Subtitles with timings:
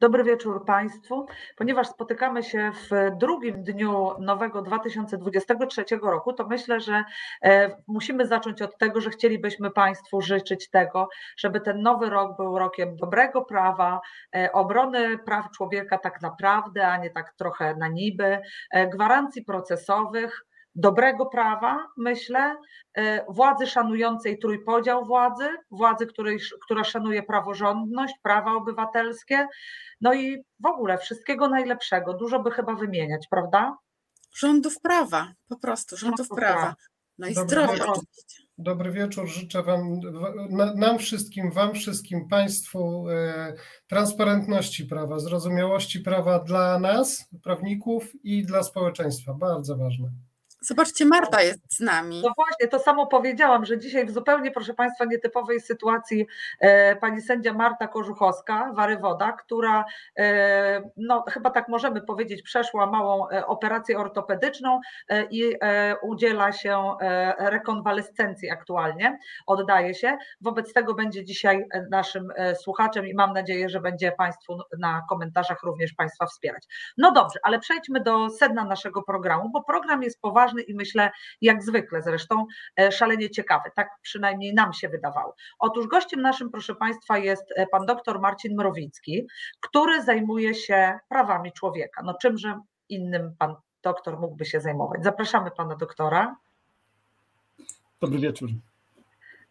[0.00, 1.26] Dobry wieczór Państwu.
[1.56, 7.04] Ponieważ spotykamy się w drugim dniu nowego 2023 roku, to myślę, że
[7.42, 12.58] e, musimy zacząć od tego, że chcielibyśmy Państwu życzyć tego, żeby ten nowy rok był
[12.58, 14.00] rokiem dobrego prawa,
[14.36, 18.38] e, obrony praw człowieka tak naprawdę, a nie tak trochę na niby,
[18.70, 20.46] e, gwarancji procesowych
[20.76, 22.56] dobrego prawa, myślę,
[22.94, 29.46] e, władzy szanującej trójpodział władzy, władzy, której, która szanuje praworządność, prawa obywatelskie,
[30.00, 32.14] no i w ogóle wszystkiego najlepszego.
[32.14, 33.76] Dużo by chyba wymieniać, prawda?
[34.34, 36.54] Rządów prawa, po prostu, rządów prawa.
[36.54, 36.74] prawa.
[37.18, 37.88] No i Dobry zdrowia wieczór.
[37.88, 38.42] oczywiście.
[38.58, 40.00] Dobry wieczór, życzę Wam,
[40.76, 43.54] nam wszystkim, Wam wszystkim, Państwu e,
[43.86, 49.34] transparentności prawa, zrozumiałości prawa dla nas, prawników i dla społeczeństwa.
[49.34, 50.10] Bardzo ważne.
[50.60, 52.22] Zobaczcie, Marta jest z nami.
[52.24, 56.26] No właśnie, to samo powiedziałam, że dzisiaj w zupełnie, proszę Państwa, nietypowej sytuacji
[56.60, 59.84] e, pani sędzia Marta Korzuchowska, Warywoda, która,
[60.18, 66.52] e, no chyba tak możemy powiedzieć, przeszła małą e, operację ortopedyczną e, i e, udziela
[66.52, 70.18] się e, rekonwalescencji aktualnie, oddaje się.
[70.40, 72.28] Wobec tego będzie dzisiaj naszym
[72.62, 76.66] słuchaczem i mam nadzieję, że będzie Państwu na komentarzach również Państwa wspierać.
[76.98, 81.10] No dobrze, ale przejdźmy do sedna naszego programu, bo program jest poważny ważny i myślę,
[81.40, 82.46] jak zwykle zresztą,
[82.80, 83.70] e, szalenie ciekawy.
[83.74, 85.34] Tak przynajmniej nam się wydawało.
[85.58, 89.26] Otóż gościem naszym, proszę Państwa, jest e, pan doktor Marcin Mrowicki,
[89.60, 92.02] który zajmuje się prawami człowieka.
[92.04, 95.04] No czymże innym pan doktor mógłby się zajmować?
[95.04, 96.36] Zapraszamy pana doktora.
[98.00, 98.50] Dobry wieczór.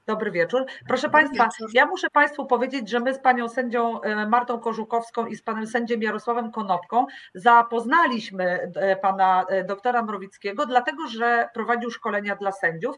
[0.08, 0.66] Dobry wieczór.
[0.88, 1.70] Proszę Dobry Państwa, wieczór.
[1.74, 5.68] ja muszę Państwu powiedzieć, że my z Panią sędzią e, Martą Kożukowską i z Panem
[5.68, 12.96] sędziem Jarosławem Konopką zapoznaliśmy e, Pana e, doktora Mrowickiego, dlatego że prowadził szkolenia dla sędziów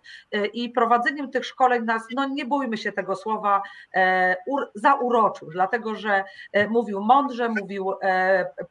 [0.53, 3.61] i prowadzeniem tych szkoleń nas, no nie bójmy się tego słowa,
[4.75, 6.23] zauroczył, dlatego że
[6.69, 7.93] mówił mądrze, mówił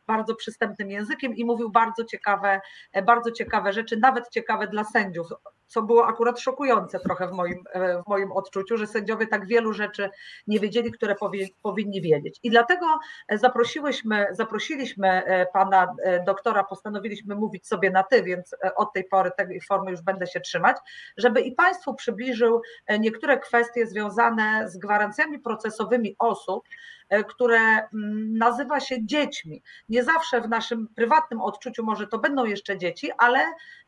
[0.06, 2.60] bardzo przystępnym językiem i mówił bardzo ciekawe,
[3.06, 5.26] bardzo ciekawe rzeczy, nawet ciekawe dla sędziów,
[5.66, 7.64] co było akurat szokujące trochę w moim,
[8.06, 10.10] w moim odczuciu, że sędziowie tak wielu rzeczy
[10.46, 12.40] nie wiedzieli, które powie, powinni wiedzieć.
[12.42, 12.86] I dlatego
[13.32, 19.04] zaprosiłyśmy, zaprosiliśmy e, pana e, doktora, postanowiliśmy mówić sobie na ty, więc e, od tej
[19.04, 20.76] pory tej formy już będę się trzymać,
[21.16, 22.60] żeby i Państwu przybliżył
[22.98, 26.95] niektóre kwestie związane z gwarancjami procesowymi osób, E,
[27.28, 29.62] które mm, nazywa się dziećmi.
[29.88, 33.38] Nie zawsze w naszym prywatnym odczuciu może to będą jeszcze dzieci, ale,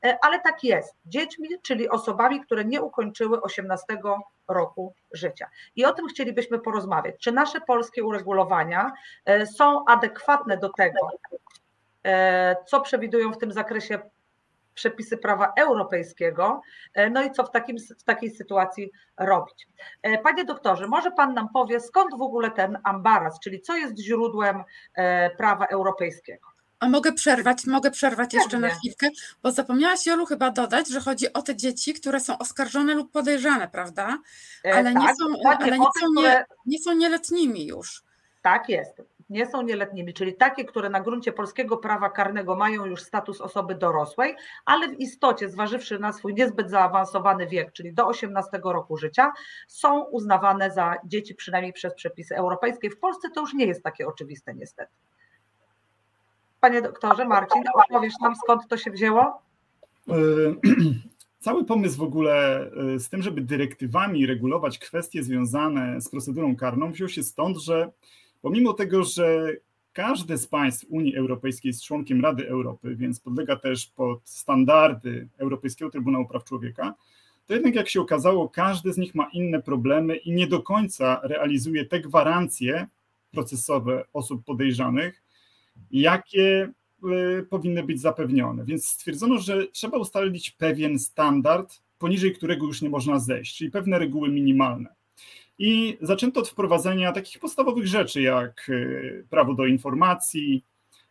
[0.05, 0.97] e, ale tak jest.
[1.07, 3.85] Dziećmi, czyli osobami, które nie ukończyły 18
[4.49, 5.47] roku życia.
[5.77, 7.15] I o tym chcielibyśmy porozmawiać.
[7.21, 8.93] Czy nasze polskie uregulowania
[9.25, 10.99] e, są adekwatne do tego,
[12.67, 13.99] co przewidują w tym zakresie
[14.79, 16.61] przepisy prawa europejskiego,
[16.95, 19.69] e, no i co w, takim, w takiej sytuacji robić.
[20.03, 23.99] E, panie doktorze, może Pan nam powie, skąd w ogóle ten ambaraz, czyli co jest
[23.99, 26.49] źródłem e, prawa europejskiego?
[26.81, 29.09] A mogę przerwać, mogę przerwać jeszcze na chwilkę,
[29.43, 33.69] bo zapomniałaś Jolu chyba dodać, że chodzi o te dzieci, które są oskarżone lub podejrzane,
[33.69, 34.19] prawda?
[34.65, 38.03] Ale, nie, tak, są, ale nie, są nie, nie są nieletnimi już.
[38.43, 43.03] Tak jest nie są nieletnimi, czyli takie, które na gruncie polskiego prawa karnego mają już
[43.03, 48.61] status osoby dorosłej, ale w istocie, zważywszy na swój niezbyt zaawansowany wiek, czyli do 18
[48.65, 49.33] roku życia,
[49.69, 52.91] są uznawane za dzieci, przynajmniej przez przepisy europejskie.
[52.91, 54.93] W Polsce to już nie jest takie oczywiste, niestety.
[56.61, 59.43] Panie doktorze, Marcin, opowiesz nam skąd to się wzięło?
[60.09, 60.15] E,
[61.41, 62.61] cały pomysł w ogóle
[62.95, 67.91] e, z tym, żeby dyrektywami regulować kwestie związane z procedurą karną, wziął się stąd, że
[68.43, 69.57] Pomimo tego, że
[69.93, 75.91] każde z państw Unii Europejskiej jest członkiem Rady Europy, więc podlega też pod standardy Europejskiego
[75.91, 76.95] Trybunału Praw Człowieka,
[77.47, 81.21] to jednak jak się okazało, każdy z nich ma inne problemy i nie do końca
[81.23, 82.87] realizuje te gwarancje
[83.31, 85.23] procesowe osób podejrzanych,
[85.91, 86.73] jakie
[87.39, 88.65] e, powinny być zapewnione.
[88.65, 93.99] Więc stwierdzono, że trzeba ustalić pewien standard, poniżej którego już nie można zejść, czyli pewne
[93.99, 94.98] reguły minimalne.
[95.59, 100.65] I zaczęto od wprowadzenia takich podstawowych rzeczy, jak y, prawo do informacji,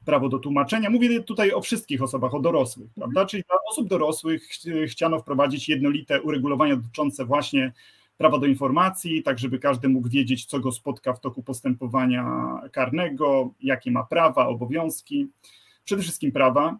[0.05, 0.89] prawo do tłumaczenia.
[0.89, 3.25] Mówię tutaj o wszystkich osobach, o dorosłych, prawda?
[3.25, 4.49] Czyli dla osób dorosłych
[4.87, 7.73] chciano wprowadzić jednolite uregulowania dotyczące właśnie
[8.17, 12.25] prawa do informacji, tak żeby każdy mógł wiedzieć, co go spotka w toku postępowania
[12.71, 15.27] karnego, jakie ma prawa, obowiązki.
[15.85, 16.77] Przede wszystkim prawa.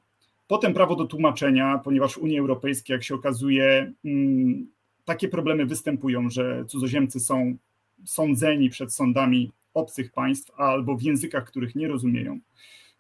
[0.48, 4.68] Potem prawo do tłumaczenia, ponieważ w Unii Europejskiej, jak się okazuje, mm,
[5.06, 7.58] takie problemy występują, że cudzoziemcy są
[8.06, 12.40] sądzeni przed sądami obcych państw albo w językach, których nie rozumieją.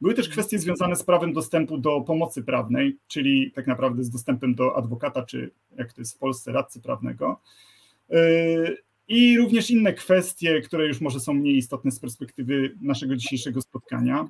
[0.01, 4.55] Były też kwestie związane z prawem dostępu do pomocy prawnej, czyli tak naprawdę z dostępem
[4.55, 7.41] do adwokata, czy jak to jest w Polsce, radcy prawnego.
[8.09, 8.77] Yy,
[9.07, 14.29] i również inne kwestie, które już może są mniej istotne z perspektywy naszego dzisiejszego spotkania.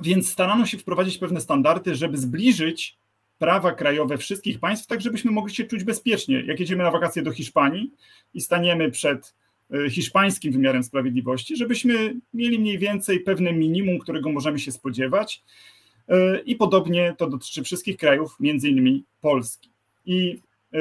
[0.00, 2.98] Więc starano się wprowadzić pewne standardy, żeby zbliżyć
[3.38, 6.40] prawa krajowe wszystkich państw, tak żebyśmy mogli się czuć bezpiecznie.
[6.40, 7.92] Jak jedziemy na wakacje do Hiszpanii
[8.34, 9.34] i staniemy przed
[9.90, 15.42] hiszpańskim wymiarem sprawiedliwości, żebyśmy mieli mniej więcej pewne minimum, którego możemy się spodziewać.
[16.08, 19.70] E, I podobnie to dotyczy wszystkich krajów, między innymi Polski.
[20.06, 20.40] I
[20.72, 20.78] e,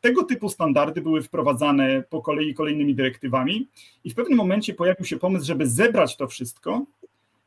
[0.00, 3.68] tego typu standardy były wprowadzane po kolei kolejnymi dyrektywami,
[4.04, 6.86] i w pewnym momencie pojawił się pomysł, żeby zebrać to wszystko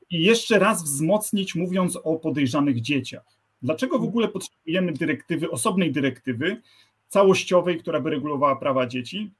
[0.09, 3.23] i jeszcze raz wzmocnić, mówiąc o podejrzanych dzieciach.
[3.61, 6.61] Dlaczego w ogóle potrzebujemy dyrektywy, osobnej dyrektywy
[7.07, 9.31] całościowej, która by regulowała prawa dzieci?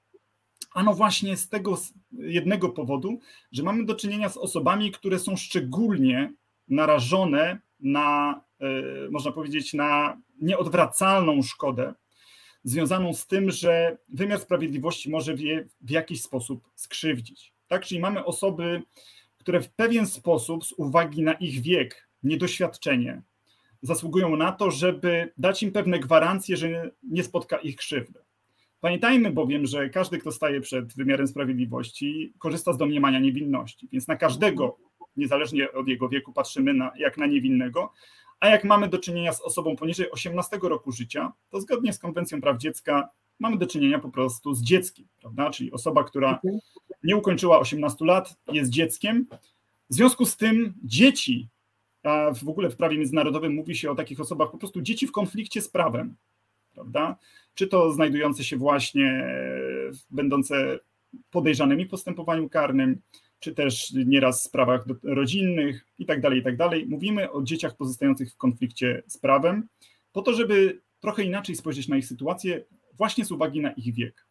[0.73, 1.77] Ano właśnie z tego
[2.11, 3.19] jednego powodu,
[3.51, 6.33] że mamy do czynienia z osobami, które są szczególnie
[6.67, 8.65] narażone na, e,
[9.11, 11.93] można powiedzieć, na nieodwracalną szkodę
[12.63, 17.53] związaną z tym, że wymiar sprawiedliwości może je w jakiś sposób skrzywdzić.
[17.67, 18.81] Tak, czyli mamy osoby,
[19.37, 23.21] które w pewien sposób, z uwagi na ich wiek, niedoświadczenie,
[23.81, 28.19] zasługują na to, żeby dać im pewne gwarancje, że nie spotka ich krzywdy.
[28.81, 34.15] Pamiętajmy bowiem, że każdy, kto staje przed wymiarem sprawiedliwości, korzysta z domniemania niewinności, więc na
[34.15, 34.77] każdego,
[35.17, 37.93] niezależnie od jego wieku, patrzymy na, jak na niewinnego,
[38.39, 42.41] a jak mamy do czynienia z osobą poniżej 18 roku życia, to zgodnie z Konwencją
[42.41, 45.49] Praw Dziecka mamy do czynienia po prostu z dzieckiem, prawda?
[45.49, 46.39] Czyli osoba, która
[47.03, 49.27] nie ukończyła 18 lat, jest dzieckiem.
[49.89, 51.49] W związku z tym dzieci
[52.03, 55.11] a w ogóle w prawie międzynarodowym mówi się o takich osobach po prostu dzieci w
[55.11, 56.15] konflikcie z prawem,
[56.73, 57.15] prawda?
[57.53, 59.25] Czy to znajdujące się właśnie,
[60.09, 60.79] będące
[61.31, 63.01] podejrzanymi w postępowaniu karnym,
[63.39, 66.85] czy też nieraz w sprawach rodzinnych i tak dalej, i tak dalej.
[66.85, 69.67] Mówimy o dzieciach pozostających w konflikcie z prawem,
[70.13, 72.63] po to, żeby trochę inaczej spojrzeć na ich sytuację,
[72.97, 74.25] właśnie z uwagi na ich wiek.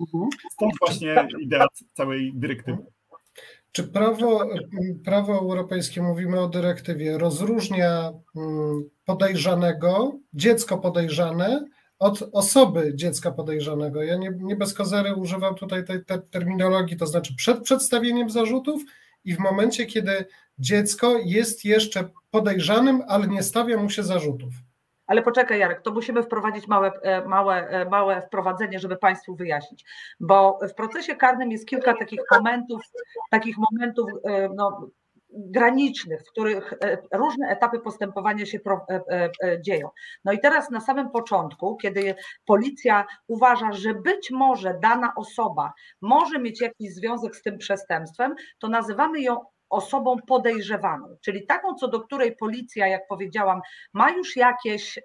[0.00, 0.28] Mhm.
[0.52, 2.78] Stąd właśnie idea całej dyrektywy.
[3.74, 4.48] Czy prawo,
[5.04, 11.64] prawo europejskie, mówimy o dyrektywie, rozróżnia mm, podejrzanego, dziecko podejrzane
[11.98, 14.02] od osoby dziecka podejrzanego?
[14.02, 18.82] Ja nie, nie bez kozery używam tutaj tej, tej terminologii, to znaczy przed przedstawieniem zarzutów
[19.24, 20.24] i w momencie, kiedy
[20.58, 24.54] dziecko jest jeszcze podejrzanym, ale nie stawia mu się zarzutów.
[25.06, 29.84] Ale poczekaj, Jarek, to musimy wprowadzić małe, e, małe, e, małe wprowadzenie, żeby Państwu wyjaśnić.
[30.20, 32.82] Bo w procesie karnym jest kilka takich momentów,
[33.30, 34.90] takich momentów e, no,
[35.36, 36.74] granicznych, w których
[37.12, 38.58] różne etapy postępowania się
[39.60, 39.88] dzieją.
[40.24, 42.14] No i teraz na samym początku, kiedy
[42.46, 48.68] policja uważa, że być może dana osoba może mieć jakiś związek z tym przestępstwem, to
[48.68, 49.40] nazywamy ją
[49.74, 53.60] osobą podejrzewaną, czyli taką, co do której policja, jak powiedziałam,
[53.92, 54.98] ma już jakieś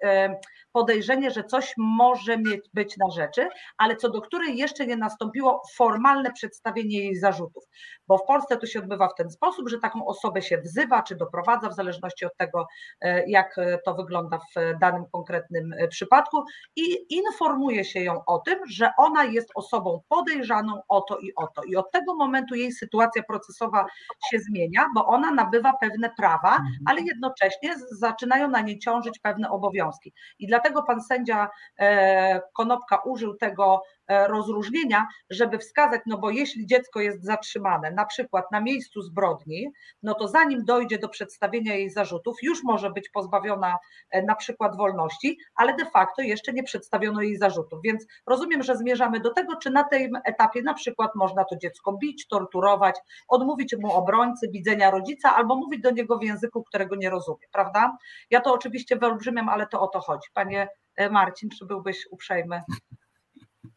[0.72, 5.62] podejrzenie, że coś może mieć, być na rzeczy, ale co do której jeszcze nie nastąpiło
[5.76, 7.64] formalne przedstawienie jej zarzutów.
[8.08, 11.16] Bo w Polsce to się odbywa w ten sposób, że taką osobę się wzywa czy
[11.16, 12.66] doprowadza, w zależności od tego,
[13.00, 16.44] e, jak to wygląda w danym konkretnym e, przypadku,
[16.76, 21.46] i informuje się ją o tym, że ona jest osobą podejrzaną o to i o
[21.46, 21.62] to.
[21.62, 23.86] I od tego momentu jej sytuacja procesowa
[24.30, 26.74] się zmienia, bo ona nabywa pewne prawa, mhm.
[26.86, 30.12] ale jednocześnie zaczynają na niej ciążyć pewne obowiązki.
[30.38, 31.48] I dla Dlatego pan sędzia
[31.78, 38.52] e, Konopka użył tego rozróżnienia, żeby wskazać, no bo jeśli dziecko jest zatrzymane na przykład
[38.52, 39.72] na miejscu zbrodni,
[40.02, 43.78] no to zanim dojdzie do przedstawienia jej zarzutów, już może być pozbawiona
[44.10, 47.80] e, na przykład wolności, ale de facto jeszcze nie przedstawiono jej zarzutów.
[47.84, 51.92] Więc rozumiem, że zmierzamy do tego, czy na tym etapie na przykład można to dziecko
[51.92, 52.96] bić, torturować,
[53.28, 57.96] odmówić mu obrońcy, widzenia rodzica, albo mówić do niego w języku, którego nie rozumie, prawda?
[58.30, 60.28] Ja to oczywiście wyolbrzymiam, ale to o to chodzi.
[60.34, 62.62] Panie e, Marcin, czy byłbyś uprzejmy?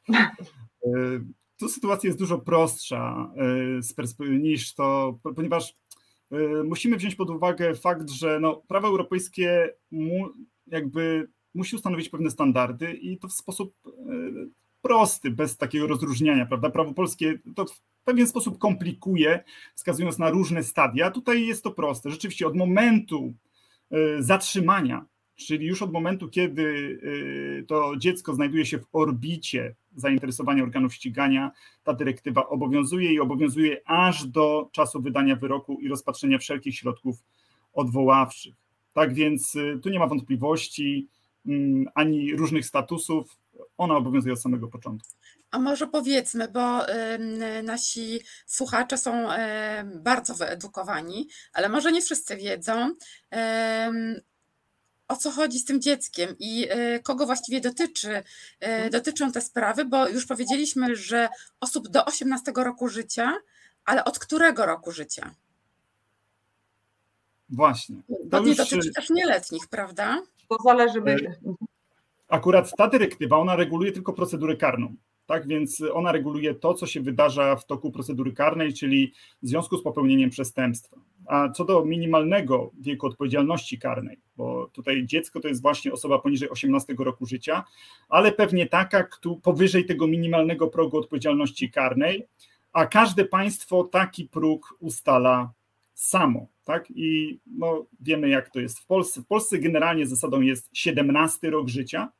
[0.85, 0.89] E,
[1.57, 3.31] tu sytuacja jest dużo prostsza
[4.19, 5.75] e, niż to, ponieważ
[6.31, 10.29] e, musimy wziąć pod uwagę fakt, że no, prawo europejskie mu,
[10.67, 13.75] jakby musi ustanowić pewne standardy i to w sposób
[14.81, 16.69] prosty, bez takiego rozróżniania, prawda?
[16.69, 19.43] Prawo polskie to w pewien sposób komplikuje,
[19.75, 21.11] wskazując na różne stadia.
[21.11, 22.09] Tutaj jest to proste.
[22.09, 23.33] Rzeczywiście od momentu
[24.19, 30.93] zatrzymania czyli już od momentu, kiedy y, to dziecko znajduje się w orbicie zainteresowania organów
[30.93, 31.51] ścigania,
[31.83, 37.23] ta dyrektywa obowiązuje i obowiązuje aż do czasu wydania wyroku i rozpatrzenia wszelkich środków
[37.73, 38.55] odwoławczych.
[38.93, 41.07] Tak więc y, tu nie ma wątpliwości
[41.45, 43.37] mm, ani różnych statusów,
[43.77, 45.09] ona obowiązuje od samego początku.
[45.51, 46.81] A może powiedzmy, bo
[47.63, 49.27] nasi słuchacze są
[49.95, 52.91] bardzo wyedukowani, ale może nie wszyscy wiedzą,
[55.07, 56.67] o co chodzi z tym dzieckiem i
[57.03, 58.23] kogo właściwie dotyczy,
[58.91, 61.29] dotyczą te sprawy, bo już powiedzieliśmy, że
[61.59, 63.33] osób do 18 roku życia,
[63.85, 65.35] ale od którego roku życia?
[67.49, 67.95] Właśnie.
[68.31, 70.21] To nie dotyczy też nieletnich, prawda?
[70.49, 71.01] To zależy.
[72.27, 74.95] Akurat ta dyrektywa, ona reguluje tylko procedurę karną.
[75.25, 79.77] Tak więc ona reguluje to, co się wydarza w toku procedury karnej, czyli w związku
[79.77, 80.97] z popełnieniem przestępstwa.
[81.25, 86.49] A co do minimalnego wieku odpowiedzialności karnej, bo tutaj dziecko to jest właśnie osoba poniżej
[86.49, 87.63] 18 roku życia,
[88.09, 92.27] ale pewnie taka, kto powyżej tego minimalnego progu odpowiedzialności karnej,
[92.73, 95.53] a każde państwo taki próg ustala
[95.93, 96.47] samo.
[96.63, 96.91] Tak?
[96.95, 99.21] I no, wiemy, jak to jest w Polsce.
[99.21, 102.11] W Polsce generalnie zasadą jest 17 rok życia,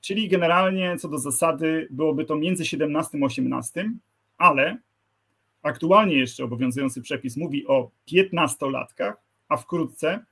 [0.00, 3.90] czyli generalnie co do zasady byłoby to między 17 a 18,
[4.38, 4.78] ale
[5.64, 9.12] aktualnie jeszcze obowiązujący przepis mówi o 15-latkach,
[9.48, 10.24] a wkrótce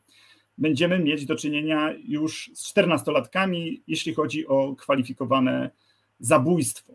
[0.58, 5.70] będziemy mieć do czynienia już z 14-latkami, jeśli chodzi o kwalifikowane
[6.20, 6.92] zabójstwo,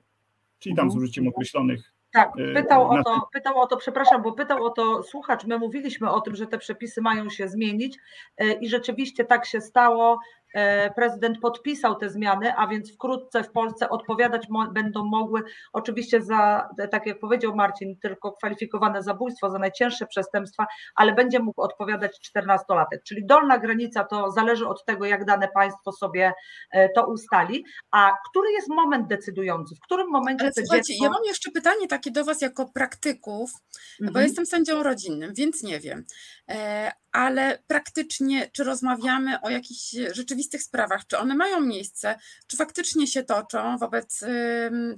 [0.60, 1.04] czyli tam z mhm.
[1.04, 5.04] użyciem określonych tak, y, pytał o to, pytał o to, przepraszam, bo pytał o to
[5.04, 5.46] słuchacz.
[5.46, 7.98] My mówiliśmy o tym, że te przepisy mają się zmienić
[8.42, 10.20] y, i rzeczywiście tak się stało.
[10.54, 16.70] E, prezydent podpisał te zmiany, a więc wkrótce w Polsce odpowiadać będą mogły oczywiście za,
[16.92, 22.98] tak jak powiedział Marcin, tylko kwalifikowane zabójstwo, za najcięższe przestępstwa, ale będzie mógł odpowiadać 14-latek.
[23.08, 26.34] Czyli dolna granica to zależy od tego, jak dane państwo sobie
[26.72, 27.66] e, to ustali.
[27.92, 29.76] A który jest moment decydujący?
[29.76, 31.06] W którym momencie ale słuchajcie, dziecko...
[31.06, 33.52] Ja mam jeszcze pytanie takie do Was jako praktyków,
[34.02, 34.14] mhm.
[34.14, 36.06] bo jestem sędzią rodzinnym, więc nie wiem.
[37.18, 42.16] Ale praktycznie, czy rozmawiamy o jakichś rzeczywistych sprawach, czy one mają miejsce,
[42.48, 44.20] czy faktycznie się toczą wobec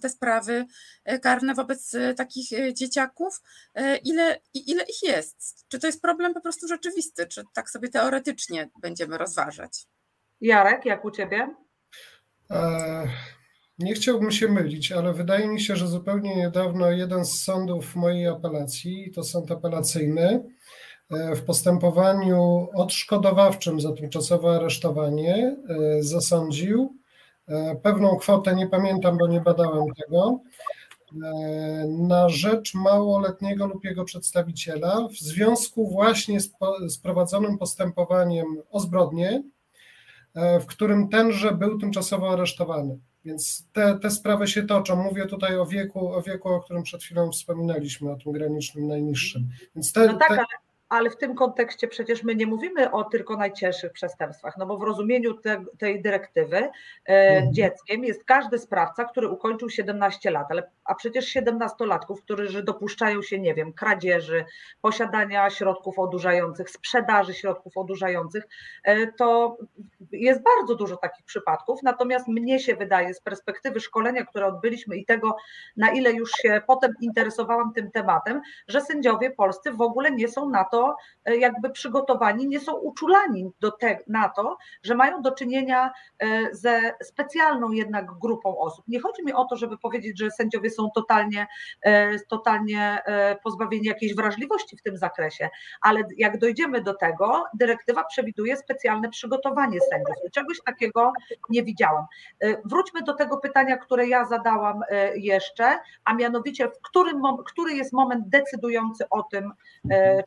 [0.02, 0.66] te sprawy
[1.06, 3.42] e, karne wobec e, takich e, dzieciaków,
[4.04, 5.66] ile, ile ich jest?
[5.68, 9.88] Czy to jest problem po prostu rzeczywisty, czy tak sobie teoretycznie będziemy rozważać?
[10.42, 11.56] Jarek, jak u ciebie?
[13.80, 18.28] Nie chciałbym się mylić, ale wydaje mi się, że zupełnie niedawno jeden z sądów mojej
[18.28, 20.44] apelacji, to sąd apelacyjny,
[21.12, 25.36] w postępowaniu odszkodowawczym za tymczasowe aresztowanie
[25.70, 26.96] e, zasądził
[27.48, 30.40] e, pewną kwotę, nie pamiętam, bo nie badałem tego,
[31.88, 36.52] na rzecz małoletniego lub jego przedstawiciela w związku właśnie z,
[36.88, 39.44] z prowadzonym postępowaniem o zbrodnię,
[40.36, 43.00] w którym tenże był tymczasowo aresztowany.
[43.26, 44.96] Więc te, te sprawy się toczą.
[44.96, 49.50] Mówię tutaj o wieku, o wieku, o którym przed chwilą wspominaliśmy, o tym granicznym najniższym.
[49.76, 50.34] Więc te, no tak, te...
[50.34, 50.46] ale
[50.90, 54.84] ale w tym kontekście przecież my nie mówimy o tylko najcięższych przestępstwach, no bo w
[54.84, 56.70] rozumieniu te, tej dyrektywy e,
[57.06, 57.54] mhm.
[57.54, 63.40] dzieckiem jest każdy sprawca, który ukończył 17 lat, ale, a przecież 17-latków, którzy dopuszczają się,
[63.40, 64.46] nie wiem, kradzieży,
[64.82, 68.48] posiadania środków odurzających, sprzedaży środków odurzających,
[68.84, 69.58] e, to
[70.12, 75.06] jest bardzo dużo takich przypadków, natomiast mnie się wydaje z perspektywy szkolenia, które odbyliśmy i
[75.06, 75.36] tego,
[75.78, 80.50] na ile już się potem interesowałam tym tematem, że sędziowie polscy w ogóle nie są
[80.50, 80.79] na to
[81.30, 86.56] E, jakby przygotowani, nie są uczulani do te, na to, że mają do czynienia e,
[86.56, 88.86] ze specjalną jednak grupą osób.
[88.88, 91.48] Nie chodzi mi o to, żeby powiedzieć, że sędziowie są totalnie,
[91.82, 93.00] e, totalnie
[93.44, 95.50] pozbawieni jakiejś wrażliwości w tym zakresie,
[95.82, 100.16] ale jak dojdziemy do tego, dyrektywa przewiduje specjalne przygotowanie sędziów.
[100.32, 101.14] Czegoś takiego
[101.50, 102.06] nie widziałam.
[102.66, 104.82] Wróćmy do tego pytania, które ja zadałam
[105.16, 109.52] jeszcze, a mianowicie, w którym, który jest moment decydujący o tym,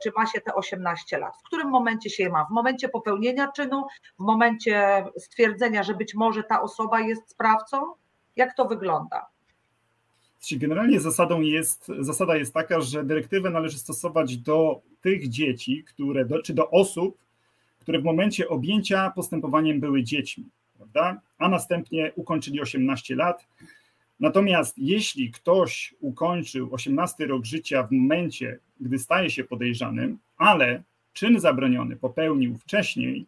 [0.03, 1.37] czy ma się te 18 lat.
[1.37, 2.45] W którym momencie się je ma?
[2.45, 3.85] W momencie popełnienia czynu,
[4.19, 7.83] w momencie stwierdzenia, że być może ta osoba jest sprawcą?
[8.37, 9.27] Jak to wygląda?
[10.53, 16.55] Generalnie zasadą jest, zasada jest taka, że dyrektywę należy stosować do tych dzieci, które, czy
[16.55, 17.19] do osób,
[17.81, 20.45] które w momencie objęcia postępowaniem były dziećmi,
[20.77, 21.21] prawda?
[21.39, 23.47] a następnie ukończyli 18 lat.
[24.21, 30.83] Natomiast jeśli ktoś ukończył 18 rok życia w momencie, gdy staje się podejrzanym, ale
[31.13, 33.27] czyn zabroniony popełnił wcześniej,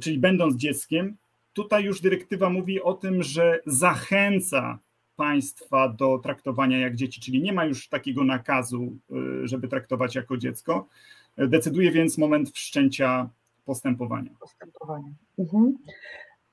[0.00, 1.16] czyli będąc dzieckiem,
[1.52, 4.78] tutaj już dyrektywa mówi o tym, że zachęca
[5.16, 8.96] państwa do traktowania jak dzieci, czyli nie ma już takiego nakazu,
[9.44, 10.88] y, żeby traktować jako dziecko.
[11.36, 13.28] Decyduje więc moment wszczęcia
[13.64, 14.30] postępowania.
[14.40, 15.12] Postępowania.
[15.38, 15.76] Mhm.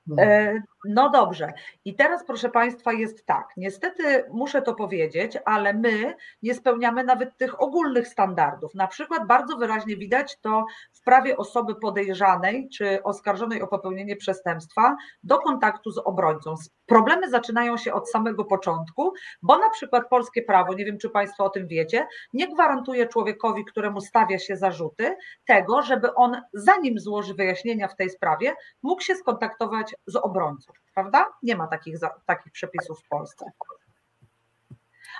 [0.06, 0.16] No.
[0.22, 1.52] E, No dobrze.
[1.84, 3.48] I teraz, proszę Państwa, jest tak.
[3.56, 8.74] Niestety muszę to powiedzieć, ale my nie spełniamy nawet tych ogólnych standardów.
[8.74, 14.96] Na przykład bardzo wyraźnie widać to w prawie osoby podejrzanej czy oskarżonej o popełnienie przestępstwa
[15.22, 16.54] do kontaktu z obrońcą.
[16.86, 21.44] Problemy zaczynają się od samego początku, bo na przykład polskie prawo, nie wiem czy Państwo
[21.44, 27.34] o tym wiecie, nie gwarantuje człowiekowi, któremu stawia się zarzuty, tego, żeby on zanim złoży
[27.34, 31.26] wyjaśnienia w tej sprawie, mógł się skontaktować z obrońcą prawda?
[31.42, 31.96] Nie ma takich,
[32.26, 33.44] takich przepisów w Polsce.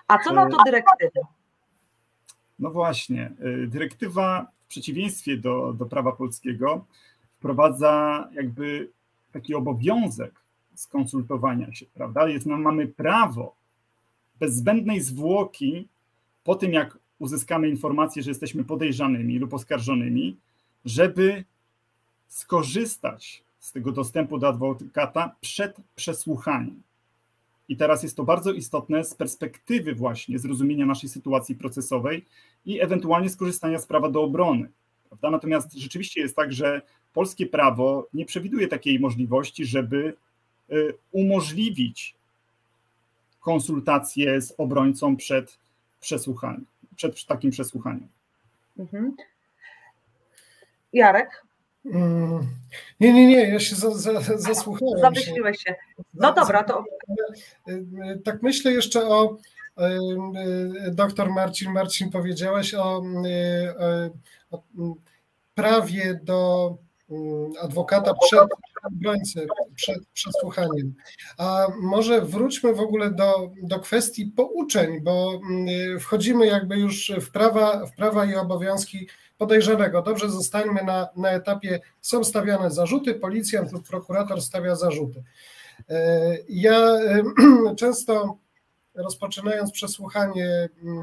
[0.09, 1.21] A co na to dyrektywy?
[2.59, 6.85] No właśnie, y, dyrektywa w przeciwieństwie do, do prawa polskiego
[7.39, 8.91] wprowadza jakby
[9.33, 10.41] taki obowiązek
[10.75, 12.29] skonsultowania się, prawda?
[12.29, 13.55] Jest, no, mamy prawo
[14.41, 15.89] bez zbędnej zwłoki
[16.45, 20.37] po tym, jak uzyskamy informację, że jesteśmy podejrzanymi lub oskarżonymi,
[20.85, 21.45] żeby
[22.29, 26.83] skorzystać z tego dostępu do adwokata przed przesłuchaniem.
[27.69, 32.25] I teraz jest to bardzo istotne z perspektywy właśnie zrozumienia naszej sytuacji procesowej
[32.67, 34.69] i ewentualnie skorzystania z prawa do obrony.
[35.09, 35.31] Prawda?
[35.31, 40.17] Natomiast rzeczywiście jest tak, że polskie prawo nie przewiduje takiej możliwości, żeby
[40.73, 42.15] y, umożliwić
[43.41, 45.59] konsultację z obrońcą przed
[46.01, 48.09] przesłuchaniem, przed takim przesłuchaniem.
[48.79, 49.17] Mhm.
[50.93, 51.50] Jarek?
[51.85, 52.47] Mm.
[53.01, 55.01] Nie, nie, nie, ja się za, za, zasłuchałem.
[55.01, 55.75] Zamyśliłeś się.
[56.15, 56.85] No dobra, to.
[58.25, 59.37] Tak myślę jeszcze o.
[60.91, 63.03] Doktor Marcin, Marcin powiedziałeś o,
[64.51, 64.63] o
[65.55, 66.71] prawie do
[67.61, 68.49] adwokata przed
[68.83, 70.95] obrońcy, przed przesłuchaniem.
[71.39, 75.41] A może wróćmy w ogóle do, do kwestii pouczeń, bo
[76.01, 79.09] wchodzimy jakby już w prawa, w prawa i obowiązki
[79.41, 80.03] podejrzanego.
[80.03, 85.23] Dobrze, zostańmy na, na etapie, są stawiane zarzuty, policjant lub prokurator stawia zarzuty.
[85.89, 87.23] E, ja e,
[87.81, 88.37] często
[88.95, 91.03] rozpoczynając przesłuchanie mm,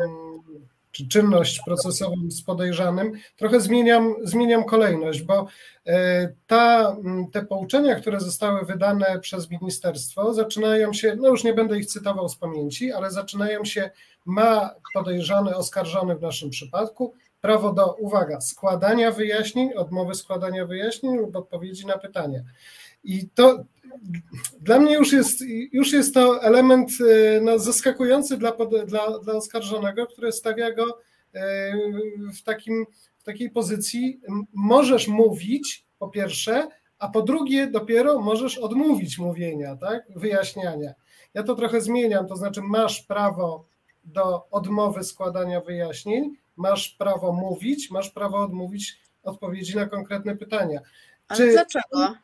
[0.92, 5.48] czy czynność procesową z podejrzanym, trochę zmieniam, zmieniam kolejność, bo
[5.86, 11.54] e, ta, mm, te pouczenia, które zostały wydane przez ministerstwo, zaczynają się, no już nie
[11.54, 13.90] będę ich cytował z pamięci, ale zaczynają się,
[14.26, 21.36] ma podejrzany, oskarżony w naszym przypadku, prawo do, uwaga, składania wyjaśnień, odmowy składania wyjaśnień lub
[21.36, 22.40] odpowiedzi na pytania.
[23.04, 23.64] I to
[24.62, 25.42] dla mnie już jest,
[25.72, 28.52] już jest to element e, no, zaskakujący dla,
[28.86, 31.00] dla, dla oskarżonego, który stawia go
[31.34, 31.74] e,
[32.34, 32.86] w, takim,
[33.18, 34.22] w takiej pozycji.
[34.54, 36.68] Możesz mówić, po pierwsze,
[37.00, 40.04] a po drugie dopiero możesz odmówić mówienia, tak?
[40.16, 40.94] wyjaśniania.
[41.34, 43.66] Ja to trochę zmieniam, to znaczy masz prawo
[44.04, 50.80] do odmowy składania wyjaśnień, masz prawo mówić, masz prawo odmówić odpowiedzi na konkretne pytania.
[51.28, 51.52] Ale Czy...
[51.52, 52.16] dlaczego?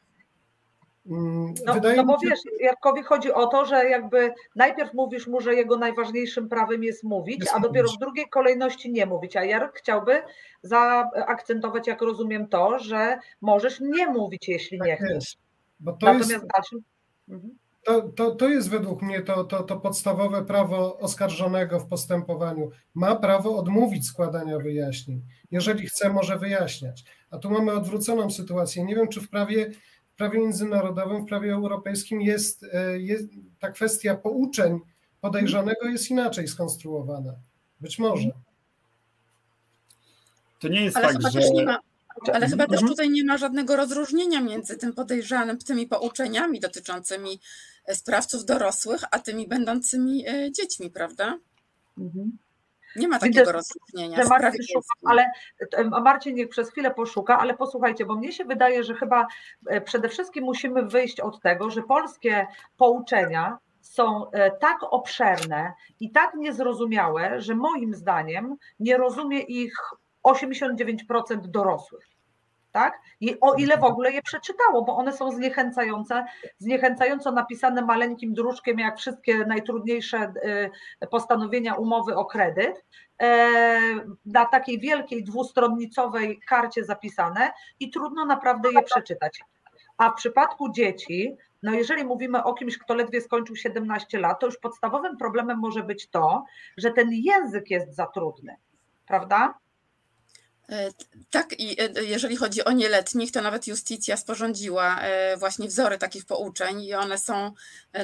[1.09, 5.55] Mm, no, no bo wiesz, Jarkowi chodzi o to, że jakby najpierw mówisz mu, że
[5.55, 7.97] jego najważniejszym prawem jest mówić, jest a dopiero mówić.
[7.97, 9.37] w drugiej kolejności nie mówić.
[9.37, 10.21] A Jarek chciałby
[10.61, 15.09] zaakcentować, jak rozumiem, to, że możesz nie mówić, jeśli tak nie chcesz.
[15.09, 15.37] Jest.
[15.79, 16.45] Bo to Natomiast jest...
[16.55, 16.79] dalszym...
[17.29, 17.57] Mhm.
[17.83, 22.71] To, to, to jest według mnie to, to, to podstawowe prawo oskarżonego w postępowaniu.
[22.93, 25.21] Ma prawo odmówić składania wyjaśnień.
[25.51, 27.03] Jeżeli chce, może wyjaśniać.
[27.31, 28.83] A tu mamy odwróconą sytuację.
[28.83, 29.71] Nie wiem, czy w prawie,
[30.13, 33.25] w prawie międzynarodowym, w prawie europejskim jest, e, jest
[33.59, 34.79] ta kwestia pouczeń
[35.21, 37.33] podejrzanego jest inaczej skonstruowana.
[37.81, 38.29] Być może.
[40.59, 41.39] To nie jest Ale tak, że...
[42.33, 42.89] Ale chyba też mhm.
[42.89, 47.39] tutaj nie ma żadnego rozróżnienia między tym podejrzanym, tymi pouczeniami dotyczącymi
[47.93, 51.37] sprawców dorosłych, a tymi będącymi e, dziećmi, prawda?
[51.97, 52.37] Mhm.
[52.95, 54.25] Nie ma takiego rozróżnienia.
[54.29, 55.31] Marcin szuka, ale
[56.03, 59.27] Marcin niech przez chwilę poszuka, ale posłuchajcie, bo mnie się wydaje, że chyba
[59.67, 64.25] e, przede wszystkim musimy wyjść od tego, że polskie pouczenia są
[64.59, 69.73] tak obszerne i tak niezrozumiałe, że moim zdaniem nie rozumie ich
[70.23, 72.12] 89% dorosłych.
[72.73, 73.01] Tak?
[73.21, 76.25] I o ile w ogóle je przeczytało, bo one są zniechęcające,
[76.57, 80.33] zniechęcająco napisane maleńkim druczkiem, jak wszystkie najtrudniejsze
[81.03, 82.85] y, postanowienia umowy o kredyt,
[83.21, 83.49] e,
[84.25, 89.39] na takiej wielkiej dwustronnicowej karcie zapisane i trudno naprawdę je przeczytać.
[89.97, 94.45] A w przypadku dzieci, no jeżeli mówimy o kimś, kto ledwie skończył 17 lat, to
[94.45, 96.45] już podstawowym problemem może być to,
[96.77, 98.55] że ten język jest za trudny,
[99.07, 99.62] prawda?
[100.73, 100.91] E,
[101.29, 106.25] tak, i e, jeżeli chodzi o nieletnich, to nawet Justicja sporządziła e, właśnie wzory takich
[106.25, 107.53] pouczeń i one są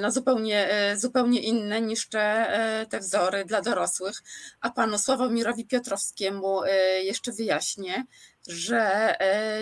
[0.01, 4.23] no, zupełnie, zupełnie inne niż te, te wzory dla dorosłych.
[4.61, 6.61] A panu Sławomirowi Piotrowskiemu
[7.03, 8.05] jeszcze wyjaśnię,
[8.47, 9.15] że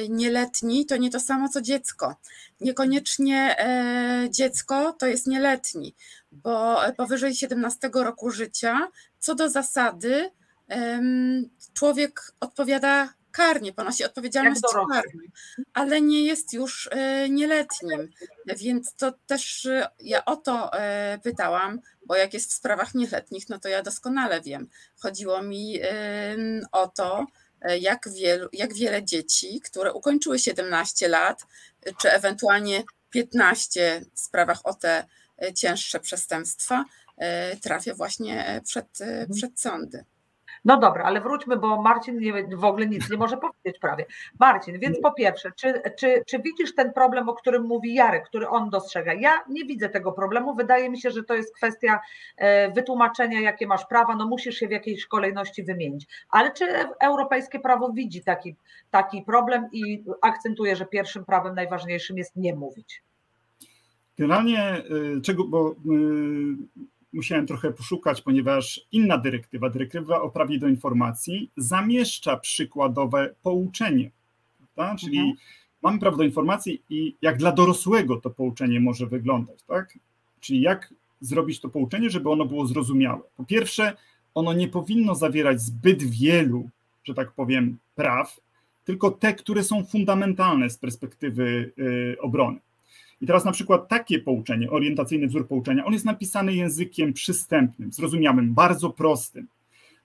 [0.09, 2.15] nieletni to nie to samo co dziecko.
[2.61, 3.55] Niekoniecznie
[4.29, 5.95] dziecko to jest nieletni,
[6.31, 8.87] bo powyżej 17 roku życia,
[9.19, 10.31] co do zasady,
[11.73, 15.21] człowiek odpowiada karnie, ponosi odpowiedzialność karną,
[15.73, 18.09] ale nie jest już e, nieletnim.
[18.57, 23.49] Więc to też e, ja o to e, pytałam, bo jak jest w sprawach nieletnich,
[23.49, 24.67] no to ja doskonale wiem.
[24.99, 25.79] Chodziło mi
[26.71, 27.25] o to,
[27.79, 31.45] jak, wielu, jak wiele dzieci, które ukończyły 17 lat,
[32.01, 35.05] czy ewentualnie 15 w sprawach o te
[35.55, 36.85] cięższe przestępstwa,
[37.61, 39.29] trafia właśnie przed, mhm.
[39.33, 40.05] przed sądy.
[40.67, 44.05] No dobra, ale wróćmy, bo Marcin nie, w ogóle nic nie może powiedzieć prawie.
[44.39, 48.49] Marcin, więc po pierwsze, czy, czy, czy widzisz ten problem, o którym mówi Jarek, który
[48.49, 49.13] on dostrzega?
[49.13, 50.55] Ja nie widzę tego problemu.
[50.55, 51.99] Wydaje mi się, że to jest kwestia
[52.37, 54.15] e, wytłumaczenia, jakie masz prawa.
[54.15, 56.07] No musisz się w jakiejś kolejności wymienić.
[56.29, 56.65] Ale czy
[56.99, 58.55] europejskie prawo widzi taki,
[58.91, 63.03] taki problem i akcentuje, że pierwszym prawem najważniejszym jest nie mówić?
[64.17, 64.83] Generalnie,
[65.17, 65.75] y, czego, bo y,
[67.17, 74.11] musiałem trochę poszukać, ponieważ inna dyrektywa, dyrektywa o prawie do informacji, zamieszcza przykładowe pouczenie.
[74.75, 74.95] Prawda?
[74.95, 75.35] Czyli mhm.
[75.81, 79.63] mamy prawo do informacji i jak dla dorosłego to pouczenie może wyglądać.
[79.63, 79.99] Tak?
[80.39, 83.21] Czyli jak zrobić to pouczenie, żeby ono było zrozumiałe.
[83.37, 83.93] Po pierwsze,
[84.33, 86.69] ono nie powinno zawierać zbyt wielu,
[87.03, 88.39] że tak powiem, praw,
[88.85, 92.59] tylko te, które są fundamentalne z perspektywy y, obrony.
[93.21, 98.53] I teraz na przykład takie pouczenie, orientacyjny wzór pouczenia, on jest napisany językiem przystępnym, zrozumiałym,
[98.53, 99.47] bardzo prostym.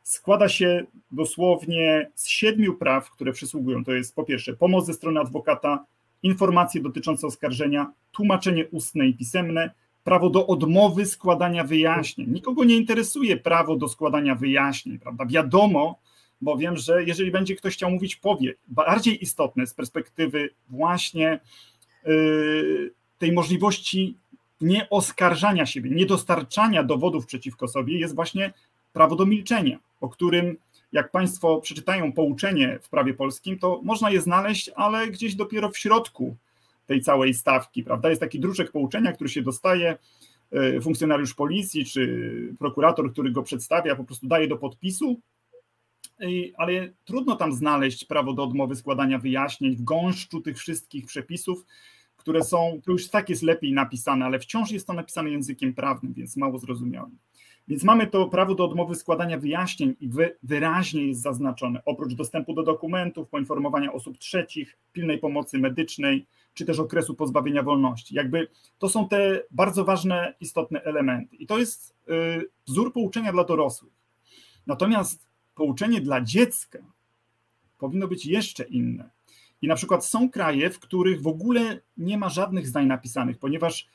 [0.03, 3.85] Składa się dosłownie z siedmiu praw, które przysługują.
[3.85, 5.85] To jest po pierwsze pomoc ze strony adwokata,
[6.23, 9.71] informacje dotyczące oskarżenia, tłumaczenie ustne i pisemne,
[10.05, 12.31] prawo do odmowy składania wyjaśnień.
[12.31, 15.27] Nikogo nie interesuje prawo do składania wyjaśnień, prawda?
[15.27, 15.99] Wiadomo,
[16.41, 18.55] bowiem, że jeżeli będzie ktoś chciał mówić, powie.
[18.69, 21.41] Bardziej istotne z perspektywy właśnie
[22.07, 24.17] yy, tej możliwości
[24.61, 28.53] nieoskarżania siebie, niedostarczania dowodów przeciwko sobie jest właśnie
[28.93, 30.57] prawo do milczenia, o którym
[30.93, 35.79] jak Państwo przeczytają pouczenie w prawie polskim, to można je znaleźć, ale gdzieś dopiero w
[35.79, 36.37] środku
[36.87, 38.09] tej całej stawki, prawda?
[38.09, 39.99] Jest taki druczek pouczenia, który się dostaje,
[40.53, 45.21] e, funkcjonariusz policji czy prokurator, który go przedstawia, po prostu daje do podpisu,
[46.57, 51.65] ale trudno tam znaleźć prawo do odmowy składania wyjaśnień w gąszczu tych wszystkich przepisów,
[52.23, 56.13] które są, to już tak jest lepiej napisane, ale wciąż jest to napisane językiem prawnym,
[56.13, 57.19] więc mało zrozumiałym.
[57.69, 60.11] Więc mamy to prawo do odmowy składania wyjaśnień i
[60.43, 66.79] wyraźnie jest zaznaczone, oprócz dostępu do dokumentów, poinformowania osób trzecich, pilnej pomocy medycznej, czy też
[66.79, 68.15] okresu pozbawienia wolności.
[68.15, 71.37] Jakby to są te bardzo ważne, istotne elementy.
[71.37, 71.97] I to jest
[72.41, 73.93] y, wzór pouczenia dla dorosłych.
[74.67, 76.79] Natomiast pouczenie dla dziecka
[77.79, 79.11] powinno być jeszcze inne.
[79.63, 83.89] I na przykład są kraje, w których w ogóle nie ma żadnych zdań napisanych, ponieważ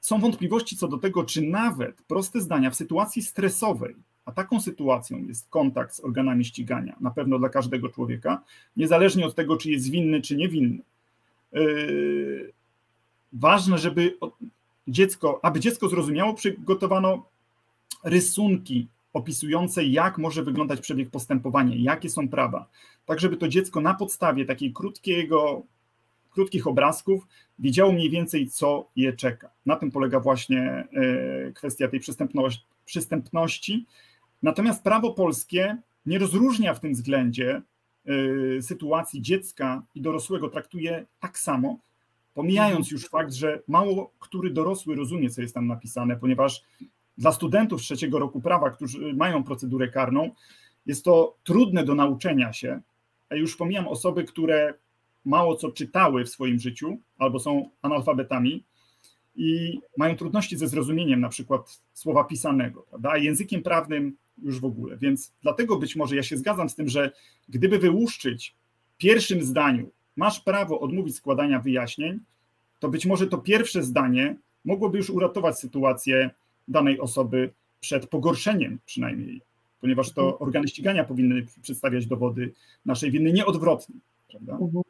[0.00, 5.18] są wątpliwości co do tego, czy nawet proste zdania w sytuacji stresowej, a taką sytuacją
[5.18, 8.42] jest kontakt z organami ścigania, na pewno dla każdego człowieka,
[8.76, 10.82] niezależnie od tego, czy jest winny, czy niewinny.
[11.52, 12.52] Yy,
[13.32, 14.18] ważne, żeby
[14.88, 17.24] dziecko, aby dziecko zrozumiało, przygotowano
[18.04, 22.68] rysunki opisujące, jak może wyglądać przebieg postępowania, jakie są prawa,
[23.06, 25.62] tak żeby to dziecko na podstawie takiej krótkiego,
[26.30, 27.26] krótkich obrazków
[27.58, 29.50] wiedziało mniej więcej, co je czeka.
[29.66, 32.00] Na tym polega właśnie e, kwestia tej
[32.84, 33.86] przystępności.
[34.42, 37.62] Natomiast prawo polskie nie rozróżnia w tym względzie
[38.58, 41.78] e, sytuacji dziecka i dorosłego, traktuje tak samo,
[42.34, 46.62] pomijając już fakt, że mało który dorosły rozumie, co jest tam napisane, ponieważ
[47.20, 50.30] dla studentów trzeciego roku prawa, którzy mają procedurę karną,
[50.86, 52.80] jest to trudne do nauczenia się.
[53.30, 54.74] A już pomijam osoby, które
[55.24, 58.64] mało co czytały w swoim życiu albo są analfabetami
[59.36, 63.10] i mają trudności ze zrozumieniem na przykład słowa pisanego, prawda?
[63.10, 64.96] a językiem prawnym już w ogóle.
[64.96, 67.12] Więc dlatego być może ja się zgadzam z tym, że
[67.48, 68.54] gdyby wyłuszczyć
[68.94, 72.20] w pierwszym zdaniu, masz prawo odmówić składania wyjaśnień,
[72.78, 76.30] to być może to pierwsze zdanie mogłoby już uratować sytuację
[76.70, 79.40] danej osoby przed pogorszeniem przynajmniej,
[79.80, 80.42] ponieważ to mhm.
[80.42, 82.52] organy ścigania powinny przedstawiać dowody
[82.84, 83.94] naszej winy, nieodwrotnie.
[84.28, 84.52] Prawda?
[84.52, 84.82] Mhm.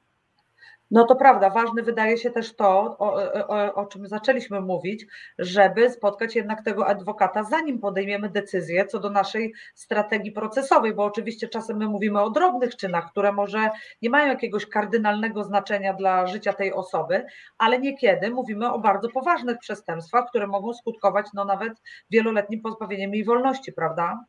[0.91, 3.15] No to prawda, ważne wydaje się też to, o,
[3.49, 5.07] o, o, czym zaczęliśmy mówić,
[5.39, 11.49] żeby spotkać jednak tego adwokata, zanim podejmiemy decyzję co do naszej strategii procesowej, bo oczywiście
[11.49, 13.71] czasem my mówimy o drobnych czynach, które może
[14.03, 17.27] nie mają jakiegoś kardynalnego znaczenia dla życia tej osoby,
[17.59, 21.73] ale niekiedy mówimy o bardzo poważnych przestępstwach, które mogą skutkować no nawet
[22.11, 24.25] wieloletnim pozbawieniem jej wolności, prawda?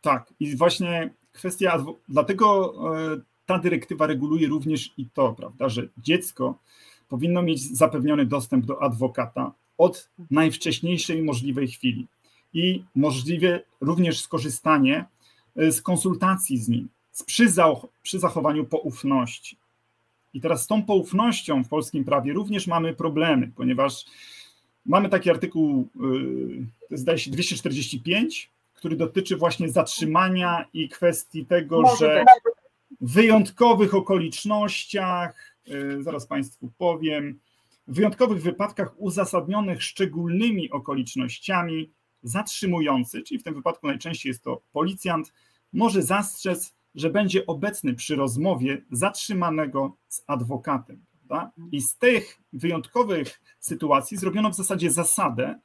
[0.00, 2.74] Tak, i właśnie kwestia, dlatego
[3.14, 6.58] e, ta dyrektywa reguluje również i to, prawda, że dziecko
[7.08, 12.06] powinno mieć zapewniony dostęp do adwokata od najwcześniejszej możliwej chwili
[12.54, 15.04] i możliwe również skorzystanie
[15.56, 16.88] e, z konsultacji z nim
[17.26, 17.46] przy,
[18.02, 19.56] przy zachowaniu poufności.
[20.34, 24.04] I teraz z tą poufnością w polskim prawie również mamy problemy, ponieważ
[24.86, 25.88] mamy taki artykuł,
[26.90, 32.24] yy, zdaje się 245, który dotyczy właśnie zatrzymania i kwestii tego, Może że
[33.00, 37.40] wyjątkowych okolicznościach, yy, zaraz Państwu powiem,
[37.86, 41.90] wyjątkowych wypadkach uzasadnionych szczególnymi okolicznościami
[42.22, 45.32] zatrzymujący, czyli w tym wypadku najczęściej jest to policjant,
[45.72, 51.04] może zastrzec że będzie obecny przy rozmowie zatrzymanego z adwokatem.
[51.18, 51.52] Prawda?
[51.72, 55.58] I z tych wyjątkowych sytuacji zrobiono w zasadzie zasadę,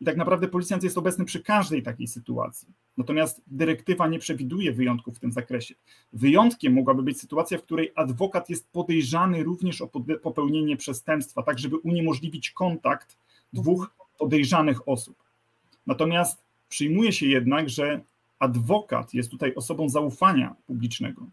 [0.00, 2.68] i tak naprawdę policjant jest obecny przy każdej takiej sytuacji.
[2.96, 5.74] Natomiast dyrektywa nie przewiduje wyjątków w tym zakresie.
[6.12, 9.90] Wyjątkiem mogłaby być sytuacja, w której adwokat jest podejrzany również o
[10.22, 13.16] popełnienie przestępstwa, tak żeby uniemożliwić kontakt
[13.52, 15.16] dwóch podejrzanych osób.
[15.86, 18.00] Natomiast przyjmuje się jednak, że
[18.38, 21.26] adwokat jest tutaj osobą zaufania publicznego,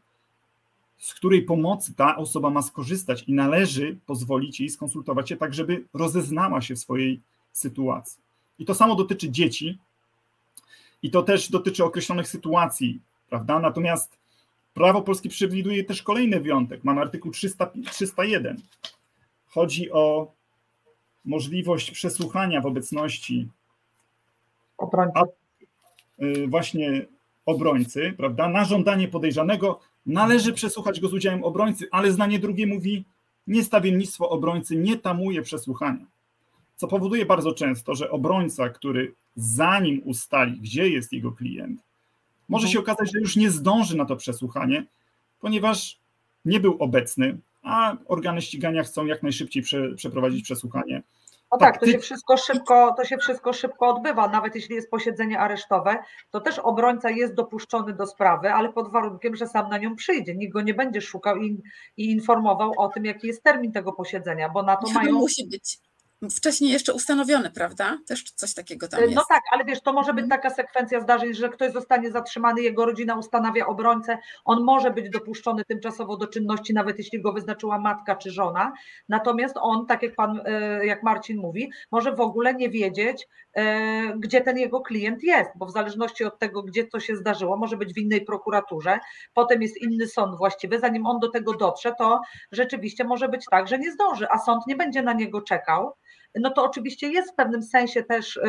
[0.98, 5.86] z której pomocy ta osoba ma skorzystać i należy pozwolić jej skonsultować się tak, żeby
[5.94, 8.25] rozeznała się w swojej sytuacji.
[8.60, 9.78] I to samo dotyczy dzieci
[11.02, 13.60] i to też dotyczy określonych sytuacji, prawda?
[13.60, 14.18] Natomiast
[14.74, 16.84] prawo polskie przewiduje też kolejny wyjątek.
[16.84, 18.58] Mamy artykuł 300, 301.
[19.48, 20.32] Chodzi o
[21.26, 23.48] możliwość przesłuchania w obecności
[24.78, 25.20] obrońcy.
[26.22, 27.06] Y, właśnie
[27.46, 28.50] obrońcy, prawda?
[28.50, 33.06] Na żądanie podejrzanego należy przesłuchać go z udziałem obrońcy, ale zdanie drugie mówi,
[33.48, 36.06] niestawiennictwo obrońcy nie tamuje przesłuchania.
[36.76, 41.80] Co powoduje bardzo często, że obrońca, który zanim ustali, gdzie jest jego klient,
[42.50, 44.86] może się okazać, że już nie zdąży na to przesłuchanie,
[45.42, 45.98] ponieważ
[46.46, 51.02] nie był obecny, a organy ścigania chcą jak najszybciej prze, przeprowadzić przesłuchanie
[51.52, 54.28] no tak, to się wszystko szybko, to się wszystko szybko odbywa.
[54.28, 55.98] Nawet jeśli jest posiedzenie aresztowe,
[56.32, 60.36] to też obrońca jest dopuszczony do sprawy, ale pod warunkiem, że sam na nią przyjdzie.
[60.36, 61.62] Nikt go nie będzie szukał i,
[61.98, 65.12] i informował o tym, jaki jest termin tego posiedzenia, bo na to mają.
[65.12, 65.78] Musi być
[66.32, 67.98] wcześniej jeszcze ustanowiony, prawda?
[68.08, 69.16] Też coś takiego tam no jest.
[69.16, 70.42] No tak, ale wiesz, to może być mhm.
[70.42, 75.66] taka sekwencja zdarzeń, że ktoś zostanie zatrzymany, jego rodzina ustanawia obrońcę, on może być dopuszczony
[75.66, 78.74] tymczasowo do czynności, nawet jeśli go wyznaczyła matka czy żona,
[79.10, 84.14] natomiast on, tak jak pan, e, jak Marcin mówi, może w ogóle nie wiedzieć, e,
[84.18, 87.78] gdzie ten jego klient jest, bo w zależności od tego, gdzie to się zdarzyło, może
[87.78, 89.00] być w innej prokuraturze,
[89.34, 93.68] potem jest inny sąd właściwy, zanim on do tego dotrze, to rzeczywiście może być tak,
[93.68, 95.94] że nie zdąży, a sąd nie będzie na niego czekał,
[96.40, 98.42] no to oczywiście jest w pewnym sensie też e,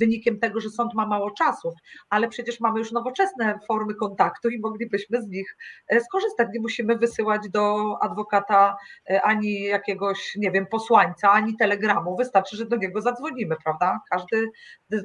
[0.00, 1.72] wynikiem tego, że sąd ma mało czasu,
[2.10, 5.56] ale przecież mamy już nowoczesne formy kontaktu i moglibyśmy z nich
[5.88, 6.48] e, skorzystać.
[6.54, 8.76] Nie musimy wysyłać do adwokata
[9.10, 12.16] e, ani jakiegoś, nie wiem, posłańca, ani telegramu.
[12.16, 14.00] Wystarczy, że do niego zadzwonimy, prawda?
[14.10, 14.50] Każdy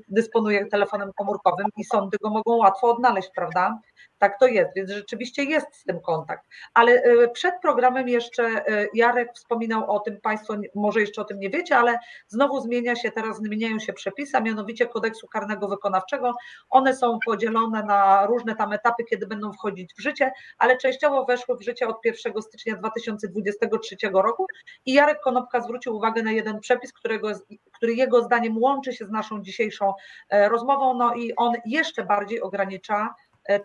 [0.07, 3.79] dysponuje telefonem komórkowym i sądy go mogą łatwo odnaleźć, prawda?
[4.21, 6.47] Tak to jest, więc rzeczywiście jest z tym kontakt.
[6.73, 11.39] Ale e, przed programem jeszcze e, Jarek wspominał o tym, Państwo może jeszcze o tym
[11.39, 16.34] nie wiecie, ale znowu zmienia się, teraz zmieniają się przepisy, a mianowicie kodeksu karnego wykonawczego.
[16.69, 21.57] One są podzielone na różne tam etapy, kiedy będą wchodzić w życie, ale częściowo weszły
[21.57, 24.47] w życie od 1 stycznia 2023 roku
[24.86, 27.31] i Jarek Konopka zwrócił uwagę na jeden przepis, którego,
[27.71, 29.93] który jego zdaniem łączy się z naszą dzisiejszą
[30.29, 33.15] e, rozmową, no i on jeszcze bardziej ogranicza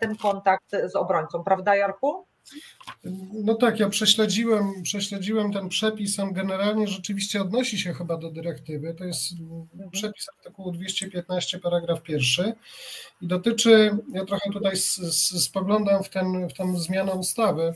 [0.01, 2.27] ten kontakt z obrońcą, prawda Jarku?
[3.33, 8.95] No tak, ja prześledziłem, prześledziłem ten przepis, on generalnie rzeczywiście odnosi się chyba do dyrektywy.
[8.95, 9.91] To jest mhm.
[9.91, 12.53] przepis artykułu 215, paragraf pierwszy
[13.23, 14.77] i dotyczy, ja trochę tutaj
[15.39, 17.75] spoglądam w, ten, w tę zmianę ustawy,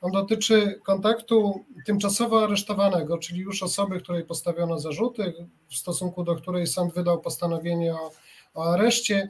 [0.00, 5.34] on dotyczy kontaktu tymczasowo aresztowanego, czyli już osoby, której postawiono zarzuty,
[5.70, 8.10] w stosunku do której sąd wydał postanowienie o,
[8.54, 9.28] o areszcie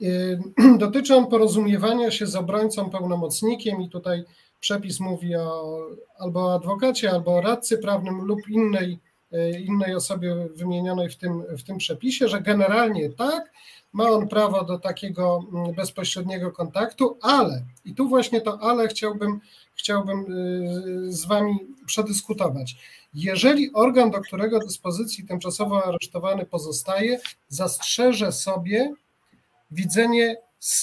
[0.78, 4.24] Dotyczy on porozumiewania się z obrońcą pełnomocnikiem i tutaj
[4.60, 5.78] przepis mówi o,
[6.18, 8.98] albo adwokacie, albo o radcy prawnym lub innej
[9.66, 13.52] innej osobie wymienionej w tym, w tym przepisie, że generalnie tak,
[13.92, 19.40] ma on prawo do takiego mm, bezpośredniego kontaktu, ale, i tu właśnie to ale chciałbym,
[19.74, 20.26] chciałbym
[21.08, 22.76] z Wami przedyskutować.
[23.14, 28.94] Jeżeli organ, do którego dyspozycji tymczasowo aresztowany pozostaje, zastrzeże sobie
[29.74, 30.36] widzenie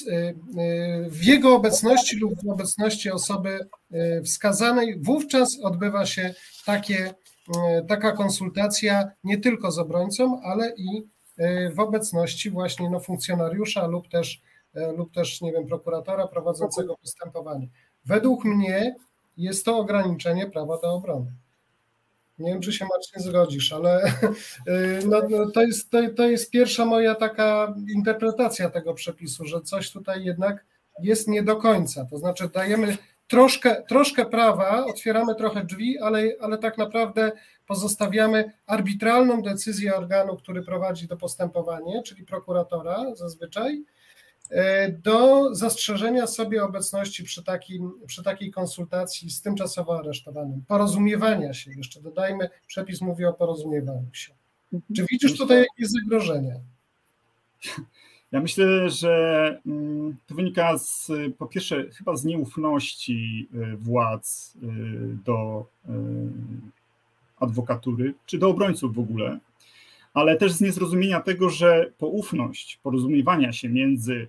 [0.08, 3.60] Y, y, w jego obecności lub w obecności osoby
[3.92, 6.34] y, wskazanej, wówczas odbywa się
[6.66, 7.14] takie,
[7.88, 11.08] taka konsultacja nie tylko z obrońcą, ale i
[11.76, 14.42] w obecności właśnie no, funkcjonariusza lub też,
[14.98, 17.68] lub też, nie wiem, prokuratora prowadzącego postępowanie.
[18.06, 18.96] Według mnie
[19.38, 21.32] jest to ograniczenie prawa do obrony.
[22.42, 24.04] Nie wiem, czy się Marcin zgodzisz, ale
[24.68, 29.62] y, no, no, to, jest, to, to jest pierwsza moja taka interpretacja tego przepisu, że
[29.62, 30.66] coś tutaj jednak
[31.00, 32.06] jest nie do końca.
[32.06, 37.32] To znaczy dajemy troszkę, troszkę prawa, otwieramy trochę drzwi, ale, ale tak naprawdę
[37.68, 43.84] pozostawiamy arbitralną decyzję organu, który prowadzi to postępowanie, czyli prokuratora zazwyczaj,
[45.04, 52.02] do zastrzeżenia sobie obecności przy, takim, przy takiej konsultacji z tymczasowo aresztowanym, porozumiewania się, jeszcze
[52.02, 54.34] dodajmy, przepis mówi o porozumiewaniu się.
[54.74, 54.96] Mhm.
[54.96, 56.56] Czy widzisz tutaj jakieś zagrożenia?
[58.32, 64.68] Ja myślę, że mm, to wynika z, po pierwsze, chyba z nieufności e, władz e,
[65.26, 65.66] do
[67.40, 69.40] adwokatury, czy do obrońców w ogóle,
[70.14, 74.28] ale też z niezrozumienia tego, że poufność porozumiewania się między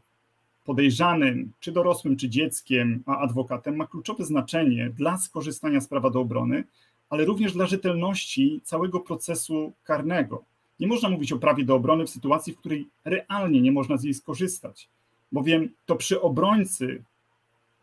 [0.65, 6.21] podejrzanym, czy dorosłym, czy dzieckiem, a adwokatem ma kluczowe znaczenie dla skorzystania z prawa do
[6.21, 6.65] obrony,
[7.11, 10.45] ale również dla rzetelności całego procesu karnego.
[10.81, 14.05] Nie można mówić o prawie do obrony w sytuacji, w której realnie nie można z
[14.05, 14.89] jej skorzystać,
[15.33, 17.03] bowiem to przy obrońcy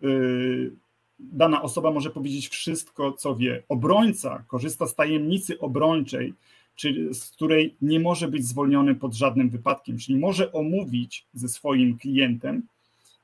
[0.01, 0.71] yy,
[1.19, 3.63] dana osoba może powiedzieć wszystko, co wie.
[3.69, 6.33] Obrońca korzysta z tajemnicy obrończej,
[6.79, 11.97] czy z której nie może być zwolniony pod żadnym wypadkiem, czyli może omówić ze swoim
[11.97, 12.63] klientem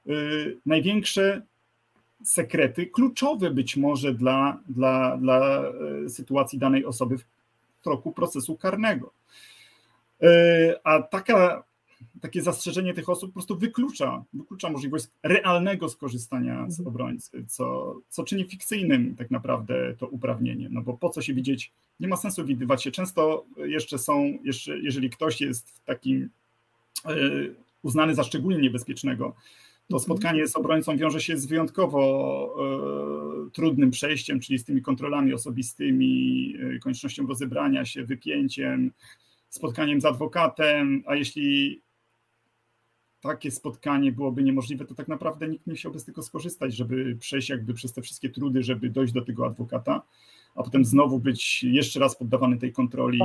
[0.07, 1.41] y, największe
[2.23, 5.63] sekrety, kluczowe być może dla, dla, dla
[6.05, 7.23] y, sytuacji danej osoby w
[7.81, 9.11] toku procesu karnego.
[10.23, 10.27] Y,
[10.83, 11.63] a taka
[12.21, 16.87] takie zastrzeżenie tych osób po prostu wyklucza, wyklucza możliwość realnego skorzystania z mhm.
[16.87, 21.71] obrońcy, co, co czyni fikcyjnym tak naprawdę to uprawnienie, no bo po co się widzieć,
[21.99, 22.91] nie ma sensu widywać się.
[22.91, 26.29] Często jeszcze są, jeszcze, jeżeli ktoś jest takim
[27.05, 27.15] e,
[27.83, 29.35] uznany za szczególnie niebezpiecznego,
[29.87, 30.03] to mhm.
[30.03, 32.55] spotkanie z obrońcą wiąże się z wyjątkowo
[33.47, 38.91] e, trudnym przejściem, czyli z tymi kontrolami osobistymi, e, koniecznością rozebrania się, wypięciem,
[39.49, 41.81] spotkaniem z adwokatem, a jeśli
[43.25, 47.49] takie spotkanie byłoby niemożliwe, to tak naprawdę nikt nie chciałby z tego skorzystać, żeby przejść
[47.49, 50.01] jakby przez te wszystkie trudy, żeby dojść do tego adwokata
[50.55, 53.19] a potem znowu być jeszcze raz poddawany tej kontroli.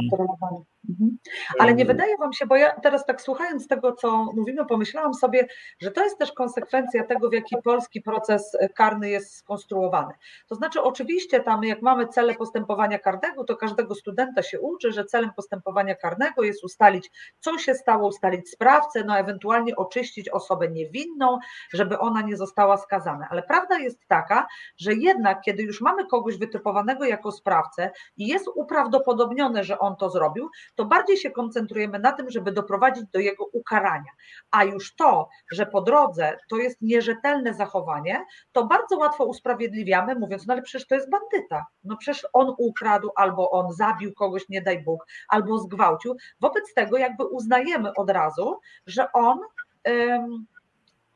[0.89, 1.19] Mhm.
[1.59, 5.47] Ale nie wydaje Wam się, bo ja teraz tak słuchając tego, co mówimy, pomyślałam sobie,
[5.81, 10.15] że to jest też konsekwencja tego, w jaki polski proces karny jest skonstruowany.
[10.49, 15.05] To znaczy, oczywiście, tam jak mamy cele postępowania karnego, to każdego studenta się uczy, że
[15.05, 21.39] celem postępowania karnego jest ustalić, co się stało, ustalić sprawcę, no ewentualnie oczyścić osobę niewinną,
[21.73, 23.29] żeby ona nie została skazana.
[23.31, 28.27] Ale prawda jest taka, że jednak, kiedy już mamy kogoś wytypowanego jak jako sprawcę i
[28.27, 33.19] jest uprawdopodobnione, że on to zrobił, to bardziej się koncentrujemy na tym, żeby doprowadzić do
[33.19, 34.13] jego ukarania.
[34.51, 40.47] A już to, że po drodze to jest nierzetelne zachowanie, to bardzo łatwo usprawiedliwiamy, mówiąc,
[40.47, 41.67] no ale przecież to jest bandyta.
[41.85, 46.17] No przecież on ukradł, albo on zabił kogoś, nie daj Bóg, albo zgwałcił.
[46.41, 49.39] Wobec tego jakby uznajemy od razu, że on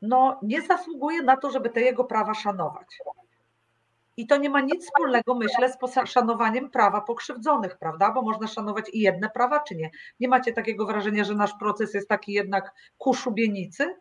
[0.02, 2.98] no, nie zasługuje na to, żeby te jego prawa szanować.
[4.16, 8.12] I to nie ma nic wspólnego, myślę, z poszanowaniem prawa pokrzywdzonych, prawda?
[8.12, 9.90] Bo można szanować i jedne prawa, czy nie?
[10.20, 13.96] Nie macie takiego wrażenia, że nasz proces jest taki jednak ku szubienicy?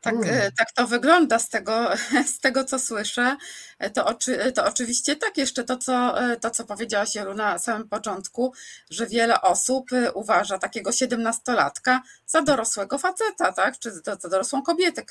[0.00, 1.90] Tak, e, tak to wygląda z tego,
[2.34, 3.36] z tego, co słyszę.
[3.78, 7.58] E, to, oczy, to oczywiście tak, jeszcze to co, e, to, co powiedziałaś Jolu na
[7.58, 8.52] samym początku,
[8.90, 13.78] że wiele osób uważa takiego siedemnastolatka za dorosłego faceta, tak?
[13.78, 15.02] czy za dorosłą kobietę,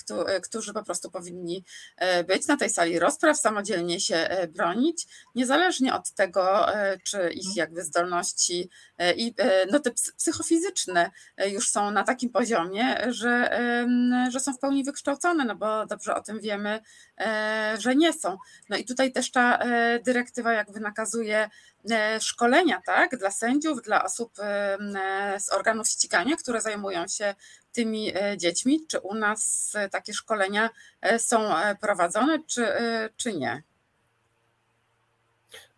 [0.43, 1.63] którzy po prostu powinni
[2.27, 6.65] być na tej sali rozpraw, samodzielnie się bronić, niezależnie od tego,
[7.03, 8.69] czy ich jakby zdolności
[9.15, 9.33] i
[9.71, 11.11] no, te psychofizyczne
[11.47, 13.59] już są na takim poziomie, że,
[14.29, 16.81] że są w pełni wykształcone, no bo dobrze o tym wiemy,
[17.19, 18.37] e, że nie są.
[18.69, 21.49] No i tutaj też ta e, dyrektywa jakby nakazuje
[21.91, 24.33] e, szkolenia tak, dla sędziów, dla osób
[25.39, 27.35] z organów ścigania, które zajmują się
[27.71, 28.85] tymi dziećmi.
[28.87, 30.69] Czy u nas takie szkolenia
[31.17, 31.49] są
[31.81, 32.67] prowadzone, czy,
[33.17, 33.63] czy nie?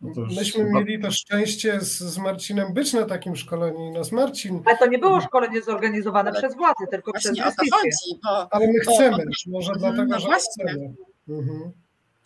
[0.02, 0.80] No Myśmy chyba...
[0.80, 4.62] mieli to szczęście z, z, Marcinem być na takim szkoleniu i nas Marcin.
[4.66, 7.70] Ale to nie było szkolenie zorganizowane przez władze, tylko przez chodzi,
[8.24, 10.66] bo, Ale my chcemy, bo, może bo, dlatego, no że właśnie.
[10.66, 10.94] chcemy.
[11.30, 11.72] Mhm.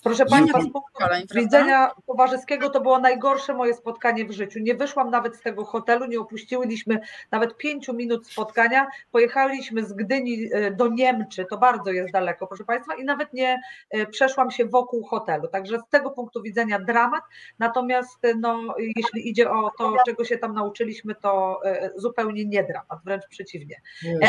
[0.04, 0.82] Proszę Państwa, z punktu
[1.36, 4.60] widzenia towarzyskiego to było najgorsze moje spotkanie w życiu.
[4.60, 7.00] Nie wyszłam nawet z tego hotelu, nie opuściliśmy
[7.32, 8.88] nawet pięciu minut spotkania.
[9.12, 13.62] Pojechaliśmy z Gdyni e, do Niemczy, to bardzo jest daleko, proszę Państwa, i nawet nie
[13.90, 15.48] e, przeszłam się wokół hotelu.
[15.48, 17.24] Także z tego punktu widzenia dramat.
[17.60, 21.62] Natomiast e, no, jeśli idzie o to, czego się tam nauczyliśmy, to
[21.96, 23.82] zupełnie nie dramat, wręcz przeciwnie.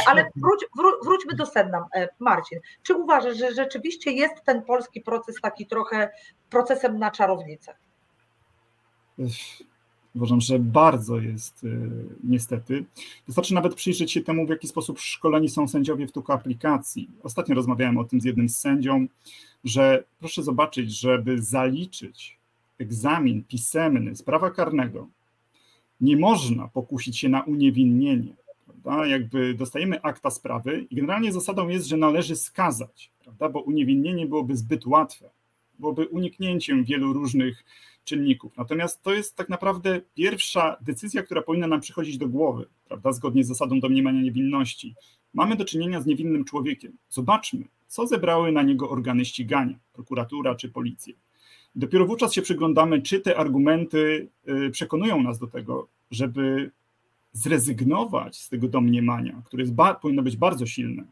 [0.07, 1.87] Ale wróć, wró wróćmy do sedna,
[2.19, 2.59] Marcin.
[2.83, 6.11] Czy uważasz, że rzeczywiście jest ten polski proces taki trochę
[6.51, 7.75] procesem na czarownicę.
[10.15, 11.91] Uważam, że bardzo jest y,
[12.25, 12.85] niestety.
[13.27, 17.11] Wystarczy nawet przyjrzeć się temu, w jaki sposób szkoleni są sędziowie w tuku aplikacji.
[17.23, 19.07] Ostatnio rozmawiałem o tym z jednym z sędzią,
[19.65, 22.39] że proszę zobaczyć, żeby zaliczyć
[22.79, 25.09] egzamin pisemny z prawa karnego,
[26.01, 28.35] nie można pokusić się na uniewinnienie.
[28.67, 29.07] Prawda?
[29.07, 33.49] Jakby dostajemy akta sprawy i generalnie zasadą jest, że należy skazać, prawda?
[33.49, 35.31] bo uniewinnienie byłoby zbyt łatwe
[35.79, 37.65] byłoby uniknięciem wielu różnych
[38.05, 38.57] czynników.
[38.57, 43.45] Natomiast to jest tak naprawdę pierwsza decyzja, która powinna nam przychodzić do głowy, prawda, zgodnie
[43.45, 44.95] z zasadą domniemania niewinności.
[45.35, 46.97] Mamy do czynienia z niewinnym człowiekiem.
[47.09, 51.15] Zobaczmy, co zebrały na niego organy ścigania, prokuratura czy policja.
[51.75, 56.71] Dopiero wówczas się przyglądamy, czy te argumenty y, przekonują nas do tego, żeby
[57.33, 61.05] zrezygnować z tego domniemania, które jest powinno być bardzo silne,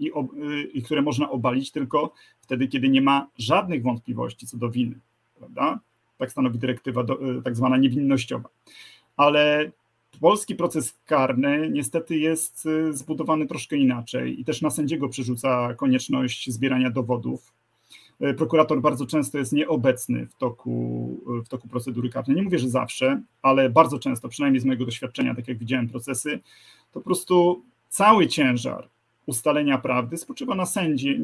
[0.00, 4.70] i, y, i które można obalić tylko wtedy, kiedy nie ma żadnych wątpliwości co do
[4.70, 4.98] winy.
[5.38, 5.80] Prawda?
[6.18, 8.48] Tak stanowi dyrektywa do, y, tak zwana niewinnościowa.
[9.16, 9.70] Ale
[10.20, 16.50] polski proces karny niestety jest y, zbudowany troszkę inaczej i też na sędziego przerzuca konieczność
[16.50, 17.52] zbierania dowodów.
[18.36, 22.36] Prokurator bardzo często jest nieobecny w toku, w toku procedury karnej.
[22.36, 26.40] Nie mówię, że zawsze, ale bardzo często, przynajmniej z mojego doświadczenia, tak jak widziałem procesy,
[26.92, 28.88] to po prostu cały ciężar
[29.26, 31.20] ustalenia prawdy spoczywa na sędzi,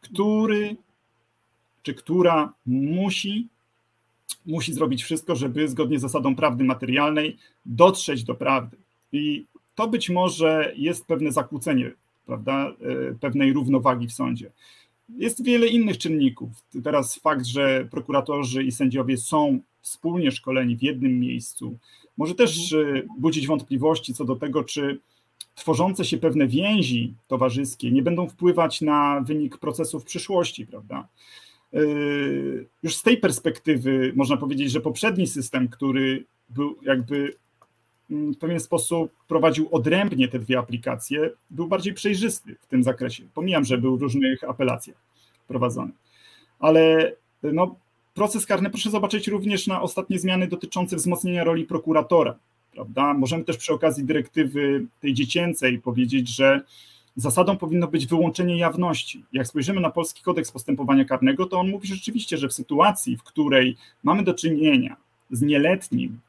[0.00, 0.76] który
[1.82, 3.46] czy która musi,
[4.46, 7.36] musi zrobić wszystko, żeby zgodnie z zasadą prawdy materialnej
[7.66, 8.76] dotrzeć do prawdy.
[9.12, 9.44] I
[9.74, 11.92] to być może jest pewne zakłócenie
[12.26, 12.72] prawda,
[13.10, 14.50] e, pewnej równowagi w sądzie.
[15.08, 16.50] Jest wiele innych czynników.
[16.84, 21.78] Teraz fakt, że prokuratorzy i sędziowie są wspólnie szkoleni w jednym miejscu,
[22.16, 25.00] może też e, budzić wątpliwości co do tego, czy
[25.54, 31.08] tworzące się pewne więzi towarzyskie nie będą wpływać na wynik procesu w przyszłości, prawda?
[31.72, 37.36] Yy, już z tej perspektywy można powiedzieć, że poprzedni system, który był jakby
[38.10, 43.24] mm, w pewien sposób prowadził odrębnie te dwie aplikacje, był bardziej przejrzysty w tym zakresie.
[43.34, 44.96] Pomijam, że był w różnych apelacjach
[45.48, 45.92] prowadzony.
[46.58, 47.76] Ale no,
[48.14, 52.38] proces karny proszę zobaczyć również na ostatnie zmiany dotyczące wzmocnienia roli prokuratora
[52.74, 53.14] prawda?
[53.14, 56.60] Możemy też przy okazji dyrektywy tej dziecięcej powiedzieć, że
[57.16, 59.24] zasadą powinno być wyłączenie jawności.
[59.32, 63.22] Jak spojrzymy na polski kodeks postępowania karnego, to on mówi rzeczywiście, że w sytuacji, w
[63.22, 64.96] której mamy do czynienia
[65.30, 66.20] z nieletnim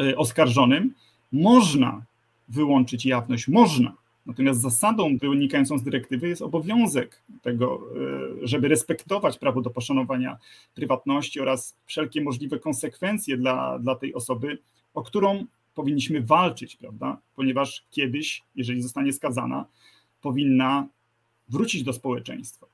[0.00, 0.94] e, oskarżonym,
[1.32, 2.02] można
[2.48, 3.94] wyłączyć jawność, można.
[4.26, 7.80] Natomiast zasadą wynikającą z dyrektywy jest obowiązek tego,
[8.42, 10.38] e, żeby respektować prawo do poszanowania
[10.74, 14.58] prywatności oraz wszelkie możliwe konsekwencje dla, dla tej osoby
[14.94, 17.18] o którą powinniśmy walczyć, prawda?
[17.36, 19.64] Ponieważ kiedyś, jeżeli zostanie skazana,
[20.20, 20.88] powinna
[21.48, 22.66] wrócić do społeczeństwa.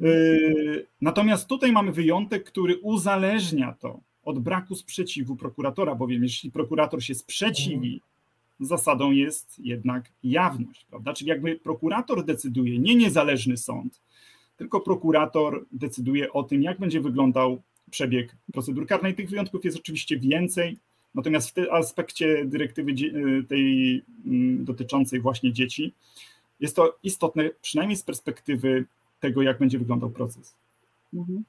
[0.00, 7.02] Yy, natomiast tutaj mamy wyjątek, który uzależnia to od braku sprzeciwu prokuratora, bowiem jeśli prokurator
[7.02, 8.00] się sprzeciwi,
[8.60, 11.12] zasadą jest jednak jawność, prawda?
[11.12, 14.00] Czyli jakby prokurator decyduje, nie niezależny sąd,
[14.56, 19.14] tylko prokurator decyduje o tym, jak będzie wyglądał przebieg procedur karnej.
[19.14, 20.78] Tych wyjątków jest oczywiście więcej,
[21.14, 25.92] Natomiast w tym aspekcie dyrektywy y, tej mm, dotyczącej właśnie dzieci
[26.60, 28.84] jest to istotne, przynajmniej z perspektywy
[29.20, 30.54] tego, jak będzie wyglądał proces.
[31.14, 31.44] Mhm.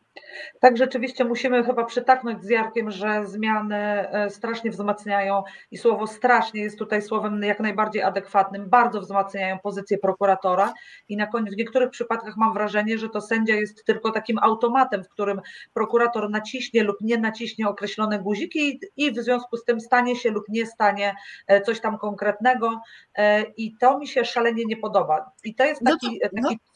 [0.59, 6.61] Tak, rzeczywiście musimy chyba przytaknąć z Jarkiem, że zmiany e, strasznie wzmacniają i słowo strasznie
[6.61, 10.73] jest tutaj słowem jak najbardziej adekwatnym, bardzo wzmacniają pozycję prokuratora
[11.09, 15.03] i na koniec w niektórych przypadkach mam wrażenie, że to sędzia jest tylko takim automatem,
[15.03, 15.41] w którym
[15.73, 20.43] prokurator naciśnie lub nie naciśnie określone guziki i w związku z tym stanie się lub
[20.49, 21.15] nie stanie
[21.47, 22.81] e, coś tam konkretnego
[23.15, 25.31] e, i to mi się szalenie nie podoba.
[25.43, 26.49] I to jest taki, no to, no.
[26.49, 26.72] taki no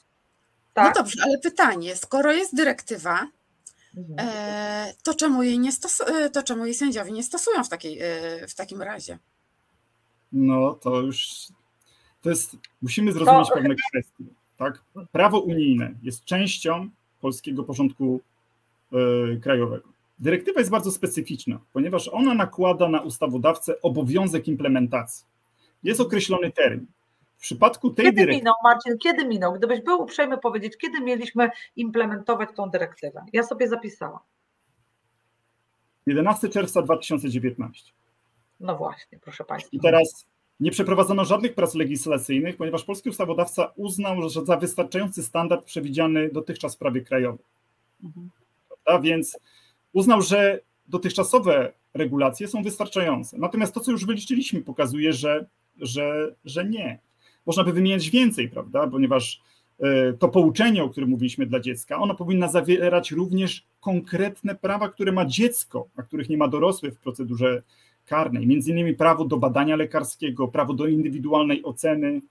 [0.77, 0.95] tak?
[0.95, 3.27] No dobrze, ale pytanie, skoro jest dyrektywa,
[3.97, 4.29] mhm.
[4.29, 7.99] e, to, czemu jej nie stosu- e, to czemu jej sędziowie nie stosują w, takiej,
[8.01, 9.19] e, w takim razie?
[10.31, 11.47] No to już
[12.21, 13.55] to jest, musimy zrozumieć to...
[13.55, 14.23] pewne kwestie.
[14.57, 14.83] Tak?
[15.11, 16.89] Prawo unijne jest częścią
[17.21, 18.21] polskiego porządku
[19.41, 19.87] krajowego.
[20.19, 25.25] dyrektywa jest bardzo specyficzna, ponieważ ona nakłada na ustawodawcę obowiązek implementacji.
[25.83, 26.87] Jest określony termin.
[27.37, 28.37] W przypadku tej kiedy dyrektywy.
[28.37, 29.53] minął, Marcin, kiedy minął?
[29.53, 33.25] Gdybyś był uprzejmy powiedzieć, kiedy mieliśmy implementować tą dyrektywę?
[33.33, 34.19] Ja sobie zapisałam.
[36.05, 37.91] 11 czerwca 2019.
[38.59, 39.69] No właśnie, proszę Państwa.
[39.71, 40.27] I teraz
[40.59, 46.75] nie przeprowadzono żadnych prac legislacyjnych, ponieważ polski ustawodawca uznał, że za wystarczający standard przewidziany dotychczas
[46.75, 47.45] w prawie krajowym.
[48.03, 48.29] Mhm.
[48.85, 49.39] A więc
[49.93, 53.37] uznał, że dotychczasowe regulacje są wystarczające.
[53.37, 55.45] Natomiast to, co już wyliczyliśmy, pokazuje, że,
[55.77, 56.99] że, że nie.
[57.47, 58.87] Można by wymieniać więcej, prawda?
[58.87, 59.41] Ponieważ
[59.79, 65.11] e, to pouczenie, o którym mówiliśmy dla dziecka, ono powinno zawierać również konkretne prawa, które
[65.11, 67.63] ma dziecko, a których nie ma dorosły w procedurze
[68.05, 72.21] karnej, między innymi prawo do badania lekarskiego, prawo do indywidualnej oceny,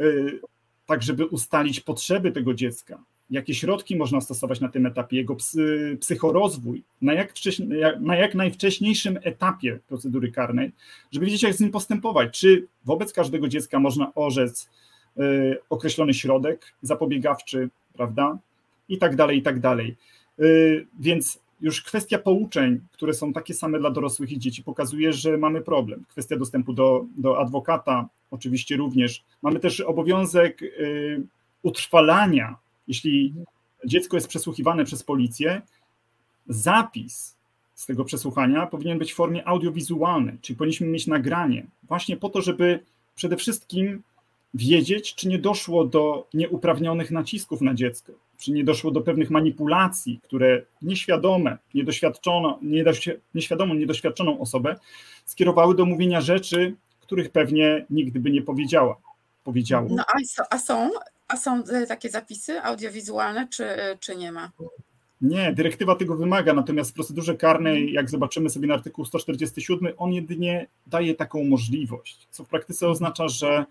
[0.00, 0.40] y,
[0.86, 5.96] tak żeby ustalić potrzeby tego dziecka, jakie środki można stosować na tym etapie, jego psy,
[6.00, 7.34] psychorozwój, na jak,
[8.00, 10.72] na jak najwcześniejszym etapie procedury karnej,
[11.12, 12.40] żeby wiedzieć, jak z nim postępować.
[12.40, 14.70] Czy wobec każdego dziecka można orzec
[15.18, 18.38] y, określony środek zapobiegawczy, prawda?
[18.88, 19.96] I tak dalej, i tak dalej.
[20.40, 25.38] Y, więc już kwestia pouczeń, które są takie same dla dorosłych i dzieci, pokazuje, że
[25.38, 26.04] mamy problem.
[26.08, 29.24] Kwestia dostępu do, do adwokata, oczywiście również.
[29.42, 31.22] Mamy też obowiązek y,
[31.62, 32.56] utrwalania,
[32.90, 33.34] jeśli
[33.86, 35.62] dziecko jest przesłuchiwane przez policję,
[36.48, 37.36] zapis
[37.74, 42.42] z tego przesłuchania powinien być w formie audiowizualnej, czyli powinniśmy mieć nagranie, właśnie po to,
[42.42, 42.80] żeby
[43.14, 44.02] przede wszystkim
[44.54, 50.20] wiedzieć, czy nie doszło do nieuprawnionych nacisków na dziecko, czy nie doszło do pewnych manipulacji,
[50.22, 52.58] które nieświadome, niedoświadczono,
[53.34, 54.76] nieświadomą, niedoświadczoną osobę
[55.24, 58.96] skierowały do mówienia rzeczy, których pewnie nigdy by nie powiedziała.
[59.44, 59.88] Powiedziało.
[59.90, 60.04] No
[60.50, 60.90] a, są,
[61.30, 63.64] a są e, takie zapisy audiowizualne, czy,
[64.00, 64.50] czy nie ma?
[65.20, 70.12] Nie, dyrektywa tego wymaga, natomiast w procedurze karnej, jak zobaczymy sobie na artykuł 147, on
[70.12, 73.64] jedynie daje taką możliwość, co w praktyce oznacza, że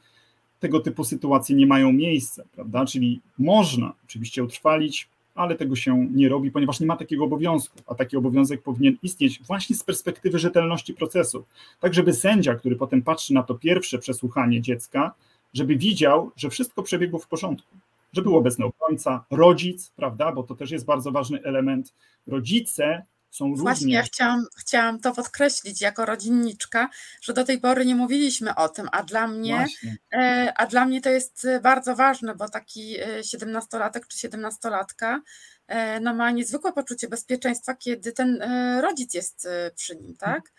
[0.60, 2.86] tego typu sytuacje nie mają miejsca, prawda?
[2.86, 7.95] Czyli można oczywiście utrwalić, ale tego się nie robi, ponieważ nie ma takiego obowiązku, a
[7.95, 11.45] taki obowiązek powinien istnieć właśnie z perspektywy rzetelności procesu.
[11.80, 15.14] Tak, żeby sędzia, który potem patrzy na to pierwsze przesłuchanie dziecka,
[15.54, 17.78] żeby widział, że wszystko przebiegło w porządku,
[18.14, 21.93] że był obecny obrońca, rodzic, prawda, bo to też jest bardzo ważny element.
[22.28, 26.89] Rodzice są Właśnie ja chciałam, chciałam to podkreślić jako rodzinniczka,
[27.22, 29.66] że do tej pory nie mówiliśmy o tym, a dla mnie,
[30.14, 35.22] e, a dla mnie to jest bardzo ważne, bo taki e, siedemnastolatek czy siedemnastolatka
[35.68, 38.43] e, no ma niezwykłe poczucie bezpieczeństwa, kiedy ten
[38.82, 40.52] rodzic jest przy nim, tak?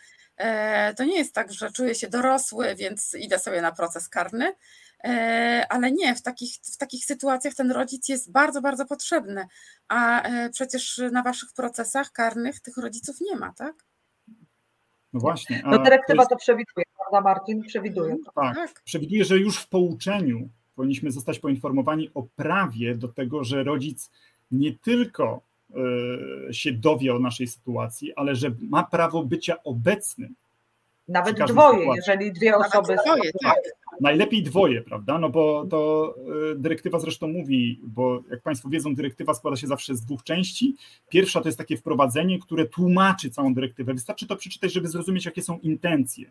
[0.96, 4.52] To nie jest tak, że czuję się dorosły, więc idę sobie na proces karny,
[5.04, 9.46] E, ale nie, w takich, w takich sytuacjach ten rodzic jest bardzo, bardzo potrzebny,
[9.88, 13.74] a e, przecież na waszych procesach karnych tych rodziców nie ma, tak?
[15.12, 15.62] No właśnie.
[15.66, 16.30] No dyrektywa to, jest...
[16.30, 17.62] to przewiduje, prawda Marcin?
[17.62, 18.16] Przewiduje.
[18.34, 23.64] Tak, tak, przewiduje, że już w pouczeniu powinniśmy zostać poinformowani o prawie do tego, że
[23.64, 24.10] rodzic
[24.50, 25.42] nie tylko
[26.50, 30.34] się dowie o naszej sytuacji, ale że ma prawo bycia obecnym.
[31.08, 31.92] Nawet dwoje, sytuacji.
[31.96, 32.96] jeżeli dwie osoby.
[33.04, 33.58] Dwoje, tak.
[34.00, 35.18] Najlepiej dwoje, prawda?
[35.18, 36.14] No bo to
[36.52, 40.76] y, dyrektywa zresztą mówi, bo jak Państwo wiedzą, dyrektywa składa się zawsze z dwóch części.
[41.08, 43.94] Pierwsza to jest takie wprowadzenie, które tłumaczy całą dyrektywę.
[43.94, 46.30] Wystarczy to przeczytać, żeby zrozumieć, jakie są intencje.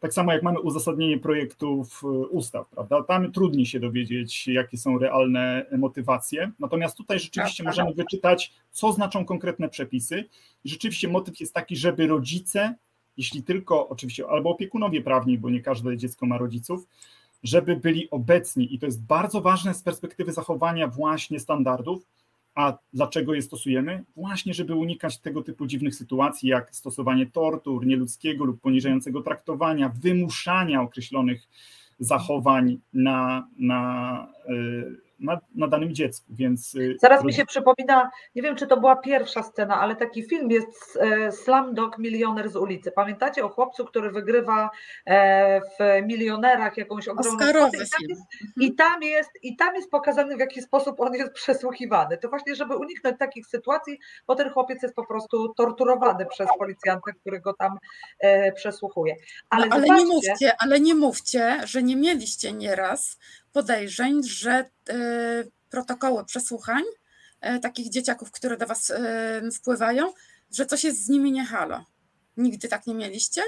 [0.00, 3.02] Tak samo jak mamy uzasadnienie projektów y, ustaw, prawda?
[3.02, 6.52] Tam trudniej się dowiedzieć, jakie są realne motywacje.
[6.58, 7.96] Natomiast tutaj rzeczywiście tak, możemy tak.
[7.96, 10.24] wyczytać, co znaczą konkretne przepisy.
[10.64, 12.74] I rzeczywiście motyw jest taki, żeby rodzice
[13.18, 16.86] jeśli tylko oczywiście, albo opiekunowie prawni, bo nie każde dziecko ma rodziców,
[17.42, 22.06] żeby byli obecni i to jest bardzo ważne z perspektywy zachowania właśnie standardów.
[22.58, 24.04] A dlaczego je stosujemy?
[24.16, 30.82] Właśnie, żeby unikać tego typu dziwnych sytuacji, jak stosowanie tortur, nieludzkiego lub poniżającego traktowania, wymuszania
[30.82, 31.48] określonych
[31.98, 36.74] zachowań na, na y, na, na danym dziecku, więc...
[36.74, 40.50] Y, Zaraz mi się przypomina, nie wiem czy to była pierwsza scena, ale taki film
[40.50, 42.92] jest e, Slumdog Milioner z ulicy.
[42.92, 44.70] Pamiętacie o chłopcu, który wygrywa
[45.06, 48.22] e, w Milionerach jakąś ogromną Oscarowy I tam, jest,
[48.56, 52.18] i, tam jest, I tam jest pokazany w jaki sposób on jest przesłuchiwany.
[52.18, 57.12] To właśnie, żeby uniknąć takich sytuacji, bo ten chłopiec jest po prostu torturowany przez policjanta,
[57.20, 57.78] który go tam
[58.20, 59.14] e, przesłuchuje.
[59.50, 63.18] Ale, no, ale nie mówcie, ale nie mówcie, że nie mieliście nieraz
[63.52, 66.82] podejrzeń, że e, protokoły przesłuchań
[67.40, 70.12] e, takich dzieciaków, które do Was e, wpływają,
[70.52, 71.84] że coś jest z nimi nie halo.
[72.36, 73.42] Nigdy tak nie mieliście?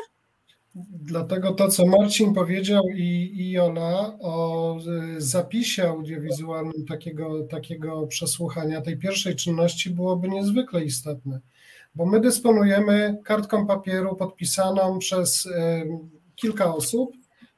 [1.02, 4.78] Dlatego to, co Marcin powiedział i, i o
[5.18, 11.40] zapisie audiowizualnym takiego, takiego przesłuchania, tej pierwszej czynności byłoby niezwykle istotne.
[11.94, 15.48] bo my dysponujemy kartką papieru podpisaną przez
[16.36, 17.16] kilka osób,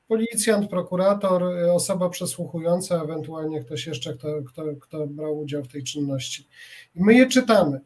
[0.09, 6.49] policjant, prokurator, osoba przesłuchująca, ewentualnie ktoś jeszcze, kto, kto, kto brał udział w tej czynności.
[6.95, 7.81] I my je czytamy.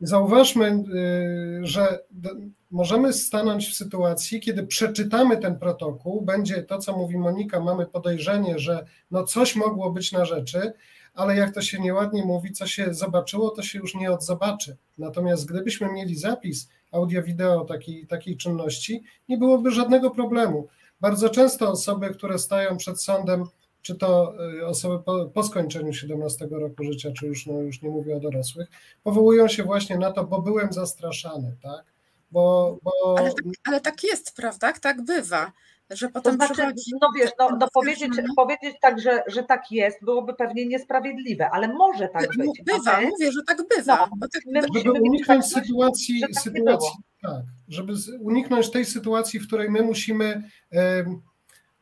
[0.00, 0.84] Zauważmy,
[1.62, 1.98] y, że
[2.70, 8.58] możemy stanąć w sytuacji, kiedy przeczytamy ten protokół, będzie to, co mówi Monika, mamy podejrzenie,
[8.58, 10.72] że no coś mogło być na rzeczy,
[11.14, 14.76] ale jak to się nieładnie mówi, co się zobaczyło, to się już nie odzobaczy.
[14.98, 20.68] Natomiast gdybyśmy mieli zapis audio-wideo takiej, takiej czynności, nie byłoby żadnego problemu.
[21.00, 23.44] Bardzo często osoby, które stają przed sądem,
[23.82, 27.90] czy to y, osoby po, po, skończeniu 17 roku życia, czy już, no, już nie
[27.90, 28.68] mówię o dorosłych,
[29.02, 31.84] powołują się właśnie na to, bo byłem zastraszany, tak?
[32.30, 33.14] Bo, bo...
[33.18, 34.72] Ale, tak, ale tak jest, prawda?
[34.72, 35.52] Tak bywa
[35.90, 36.92] że potem to znaczy, przychodzi...
[37.00, 41.68] No wiesz, no, no powiedzieć, powiedzieć tak, że, że tak jest, byłoby pewnie niesprawiedliwe, ale
[41.68, 42.62] może tak być.
[42.66, 44.08] Bywa, mówię, że tak bywa.
[44.20, 44.28] No,
[44.60, 46.90] tak, żeby uniknąć sytuacji, tak sytuacji
[47.22, 50.42] tak, żeby uniknąć tej sytuacji, w której my musimy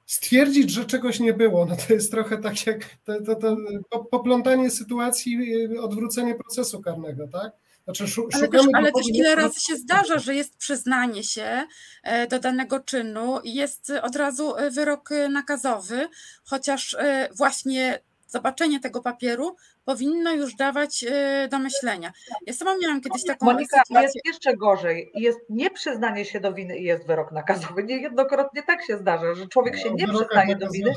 [0.06, 1.66] stwierdzić, że czegoś nie było.
[1.66, 3.56] No to jest trochę tak jak to, to,
[3.90, 7.52] to poplątanie sytuacji, y, odwrócenie procesu karnego, tak?
[7.86, 11.66] Znaczy, ale też, ale też ile razy się zdarza, że jest przyznanie się
[12.02, 16.08] e, do danego czynu i jest od razu e, wyrok e, nakazowy,
[16.44, 16.96] chociaż
[17.36, 21.04] właśnie zobaczenie tego papieru powinno już dawać
[21.50, 22.12] do myślenia.
[22.46, 24.02] Ja sama miałam kiedyś taką Monika, sytuację.
[24.02, 25.10] jest jeszcze gorzej.
[25.14, 27.84] Jest nieprzyznanie się do winy i jest wyrok nakazowy.
[27.84, 30.92] Niejednokrotnie tak się zdarza, że człowiek się nie przyznaje do winy,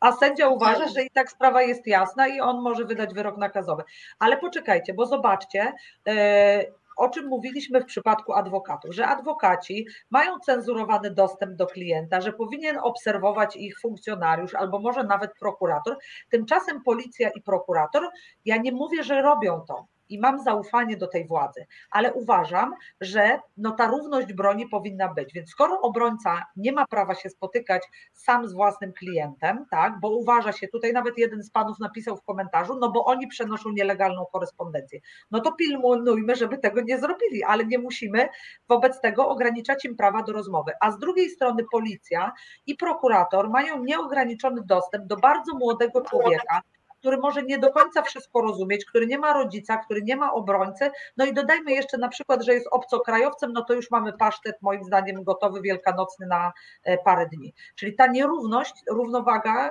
[0.00, 3.82] a sędzia uważa, że i tak sprawa jest jasna i on może wydać wyrok nakazowy.
[4.18, 5.72] Ale poczekajcie, bo zobaczcie,
[6.08, 6.64] e,
[6.96, 12.78] o czym mówiliśmy w przypadku adwokatów, że adwokaci mają cenzurowany dostęp do klienta, że powinien
[12.82, 15.98] obserwować ich funkcjonariusz albo może nawet prokurator.
[16.30, 18.08] Tymczasem policja i prokurator,
[18.44, 23.38] ja nie mówię, że robią to i mam zaufanie do tej władzy, ale uważam, że
[23.56, 25.32] no ta równość broni powinna być.
[25.32, 27.82] Więc skoro obrońca nie ma prawa się spotykać
[28.12, 32.22] sam z własnym klientem, tak, bo uważa się, tutaj nawet jeden z panów napisał w
[32.22, 35.00] komentarzu, no bo oni przenoszą nielegalną korespondencję.
[35.30, 38.28] No to pilnujmy, żeby tego nie zrobili, ale nie musimy
[38.68, 40.72] wobec tego ograniczać im prawa do rozmowy.
[40.80, 42.32] A z drugiej strony policja
[42.66, 46.60] i prokurator mają nieograniczony dostęp do bardzo młodego człowieka,
[47.00, 50.90] który może nie do końca wszystko rozumieć, który nie ma rodzica, który nie ma obrońcy.
[51.16, 54.84] No i dodajmy jeszcze na przykład, że jest obcokrajowcem, no to już mamy pasztet moim
[54.84, 56.52] zdaniem gotowy wielkanocny na
[56.84, 57.54] e, parę dni.
[57.74, 59.70] Czyli ta nierówność, równowaga e,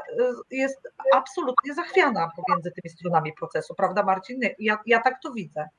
[0.51, 4.39] jest absolutnie zachwiana pomiędzy tymi stronami procesu, prawda Marcin?
[4.59, 5.69] Ja, ja tak to widzę.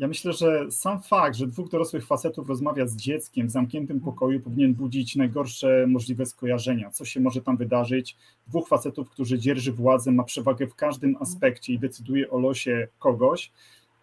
[0.00, 4.40] Ja myślę, że sam fakt, że dwóch dorosłych facetów rozmawia z dzieckiem w zamkniętym pokoju,
[4.40, 6.90] powinien budzić najgorsze możliwe skojarzenia.
[6.90, 8.16] Co się może tam wydarzyć?
[8.46, 13.52] Dwóch facetów, którzy dzierży władzę, ma przewagę w każdym aspekcie i decyduje o losie kogoś,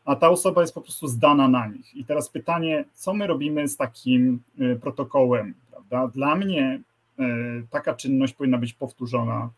[0.06, 1.96] a ta osoba jest po prostu zdana na nich.
[1.96, 5.54] I teraz pytanie, co my robimy z takim y, protokołem?
[5.72, 6.08] Prawda?
[6.08, 6.82] Dla mnie
[7.20, 7.24] y,
[7.70, 9.50] taka czynność powinna być powtórzona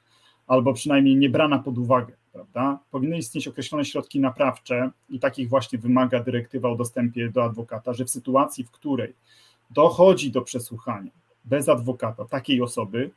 [0.48, 2.80] albo przynajmniej nie brana pod uwagę prawda?
[2.92, 8.06] Powinny istnieć określone środki naprawcze i takich właśnie wymaga dyrektywa o dostępie do adwokata, że
[8.06, 9.14] w sytuacji, w której
[9.70, 11.12] dochodzi do przesłuchania
[11.46, 13.12] bez adwokata takiej osoby,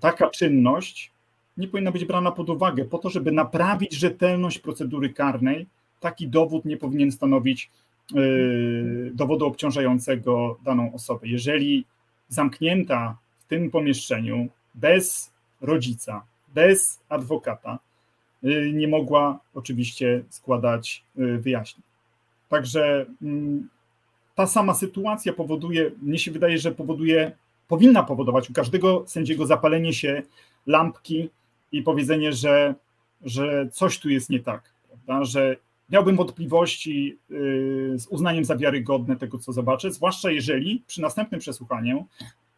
[0.00, 1.12] taka czynność
[1.56, 5.66] nie powinna być brana pod uwagę po to, żeby naprawić rzetelność procedury karnej.
[6.00, 7.70] Taki dowód nie powinien stanowić
[8.14, 11.28] yy, dowodu obciążającego daną osobę.
[11.28, 11.84] Jeżeli
[12.28, 16.22] zamknięta w tym pomieszczeniu bez rodzica,
[16.54, 17.78] bez adwokata,
[18.72, 21.82] nie mogła oczywiście składać y, wyjaśnień.
[22.48, 23.68] Także mm,
[24.34, 27.32] ta sama sytuacja powoduje, mnie się wydaje, że powoduje,
[27.68, 30.22] powinna powodować u każdego sędziego zapalenie się
[30.66, 31.30] lampki
[31.72, 32.74] i powiedzenie, że,
[33.22, 35.24] że coś tu jest nie tak, prawda?
[35.24, 35.56] że
[35.90, 42.06] miałbym wątpliwości y, z uznaniem za wiarygodne tego, co zobaczę, zwłaszcza jeżeli przy następnym przesłuchaniu,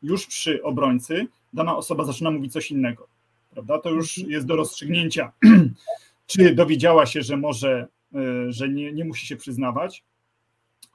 [0.02, 3.06] już przy obrońcy, dana osoba zaczyna mówić coś innego
[3.52, 3.78] prawda?
[3.78, 5.32] To już jest do rozstrzygnięcia,
[6.26, 10.04] czy dowiedziała się, że może, e, że nie, nie musi się przyznawać,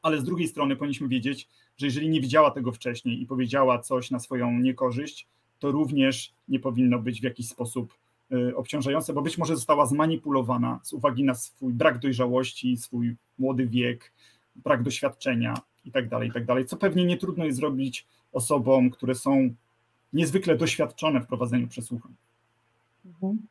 [0.01, 1.47] ale z drugiej strony powinniśmy wiedzieć,
[1.77, 5.27] że jeżeli nie widziała tego wcześniej i powiedziała coś na swoją niekorzyść,
[5.59, 7.93] to również nie powinno być w jakiś sposób
[8.31, 13.67] e, obciążające, bo być może została zmanipulowana z uwagi na swój brak dojrzałości, swój młody
[13.67, 14.11] wiek,
[14.55, 19.53] brak doświadczenia itd., tak itd., tak co pewnie nie trudno jest zrobić osobom, które są
[20.13, 22.13] niezwykle doświadczone w prowadzeniu przesłuchań.
[23.07, 23.47] Mhm.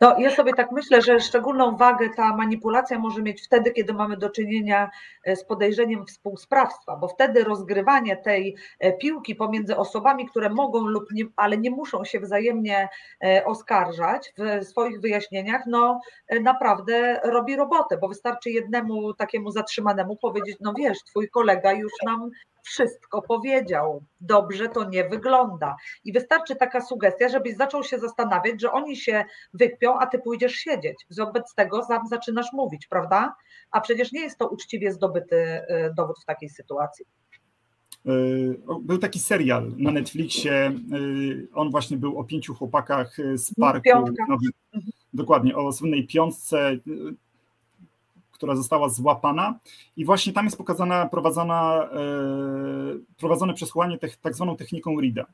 [0.00, 4.16] No, ja sobie tak myślę, że szczególną wagę ta manipulacja może mieć wtedy, kiedy mamy
[4.16, 4.90] do czynienia
[5.24, 11.12] e, z podejrzeniem współsprawstwa, bo wtedy rozgrywanie tej e, piłki pomiędzy osobami, które mogą lub
[11.12, 12.88] nie, ale nie muszą się wzajemnie
[13.24, 16.00] e, oskarżać w swoich wyjaśnieniach, no
[16.42, 22.30] naprawdę robi robotę, bo wystarczy jednemu takiemu zatrzymanemu powiedzieć, no wiesz, twój kolega już nam
[22.66, 24.02] wszystko powiedział.
[24.20, 25.76] Dobrze to nie wygląda.
[26.04, 29.24] I wystarczy taka sugestia, żebyś zaczął się zastanawiać, że oni się
[29.56, 30.96] wykpią, a ty pójdziesz siedzieć.
[31.18, 33.34] Wobec tego sam zaczynasz mówić, prawda?
[33.70, 37.04] A przecież nie jest to uczciwie zdobyty y, dowód w takiej sytuacji.
[38.06, 40.72] Y, był taki serial na Netflixie.
[40.94, 43.82] Y, on właśnie był o pięciu chłopakach z parku.
[43.82, 44.24] Piątka.
[45.14, 46.76] dokładnie, o słynnej piątce
[48.32, 49.58] która została złapana
[49.96, 51.88] i właśnie tam jest pokazana, prowadzona,
[53.16, 55.26] prowadzone przesłuchanie te, tak zwaną techniką Rida,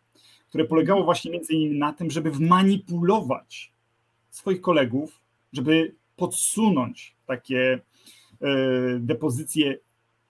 [0.48, 3.71] które polegało właśnie między innymi na tym, żeby wmanipulować
[4.34, 5.20] swoich kolegów,
[5.52, 7.80] żeby podsunąć takie
[8.40, 8.48] e,
[8.98, 9.78] depozycje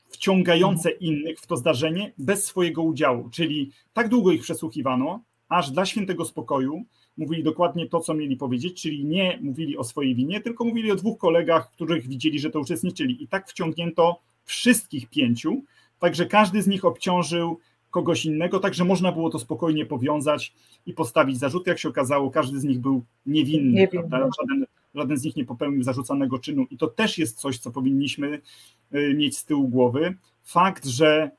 [0.08, 3.30] wciągające innych w to zdarzenie bez swojego udziału.
[3.30, 6.84] Czyli tak długo ich przesłuchiwano, aż dla świętego spokoju
[7.16, 10.96] mówili dokładnie to, co mieli powiedzieć, czyli nie mówili o swojej winie, tylko mówili o
[10.96, 13.22] dwóch kolegach, których widzieli, że to uczestniczyli.
[13.22, 15.62] I tak wciągnięto wszystkich pięciu,
[15.98, 17.58] także każdy z nich obciążył
[17.92, 20.54] kogoś innego, także można było to spokojnie powiązać
[20.86, 21.70] i postawić zarzuty.
[21.70, 24.08] Jak się okazało, każdy z nich był niewinny, niewinny.
[24.10, 26.66] Żaden, żaden z nich nie popełnił zarzucanego czynu.
[26.70, 28.40] I to też jest coś, co powinniśmy
[28.94, 30.14] y, mieć z tyłu głowy.
[30.42, 31.30] Fakt, że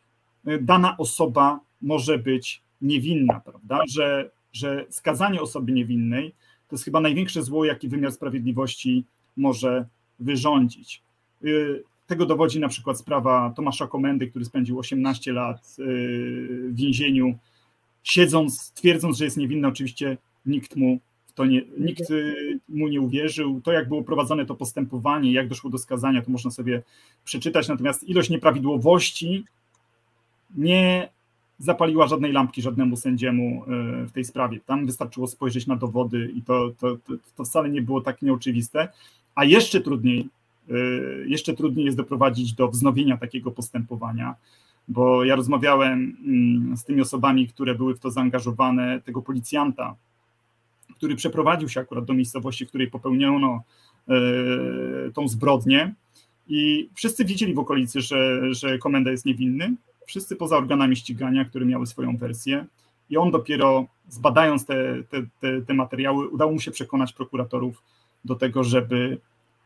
[0.48, 3.80] y, dana osoba może być niewinna, prawda?
[3.88, 6.36] Że że skazanie osoby niewinnej
[6.68, 9.06] to jest chyba największe zło, jaki wymiar sprawiedliwości
[9.38, 9.86] może
[10.20, 11.04] wyrządzić.
[12.14, 15.84] Y, tego dowodzi na przykład sprawa Tomasza Komendy, który spędził 18 lat y,
[16.70, 17.38] w więzieniu,
[18.04, 19.68] siedząc, twierdząc, że jest niewinny.
[19.68, 21.00] Oczywiście nikt mu
[21.36, 23.62] to nie, nikt y, mu nie uwierzył.
[23.62, 26.82] To, jak było prowadzone to postępowanie, jak doszło do skazania, to można sobie
[27.24, 27.68] przeczytać.
[27.68, 29.46] Natomiast ilość nieprawidłowości
[30.56, 31.10] nie
[31.60, 34.60] zapaliła żadnej lampki żadnemu sędziemu e, w tej sprawie.
[34.66, 38.88] Tam wystarczyło spojrzeć na dowody i to, to, to, to wcale nie było tak nieoczywiste.
[39.36, 40.30] A jeszcze trudniej,
[41.26, 44.36] jeszcze trudniej jest doprowadzić do wznowienia takiego postępowania,
[44.88, 49.96] bo ja rozmawiałem mm, z tymi osobami, które były w to zaangażowane, tego policjanta,
[50.98, 53.64] który przeprowadził się akurat do miejscowości, w której popełniono
[54.08, 54.14] e,
[55.14, 55.94] tą zbrodnię.
[56.48, 61.66] I wszyscy widzieli w okolicy, że, że komenda jest niewinny, wszyscy poza organami ścigania, które
[61.66, 62.66] miały swoją wersję.
[63.10, 67.84] I on dopiero zbadając te, te, te, te materiały, udało mu się przekonać prokuratorów
[68.26, 69.18] do tego, żeby,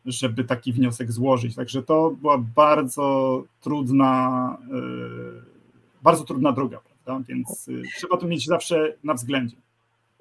[0.07, 1.55] żeby taki wniosek złożyć.
[1.55, 5.41] Także to była bardzo trudna, yy,
[6.03, 7.25] bardzo trudna droga, prawda?
[7.27, 9.57] Więc yy, trzeba to mieć zawsze na względzie.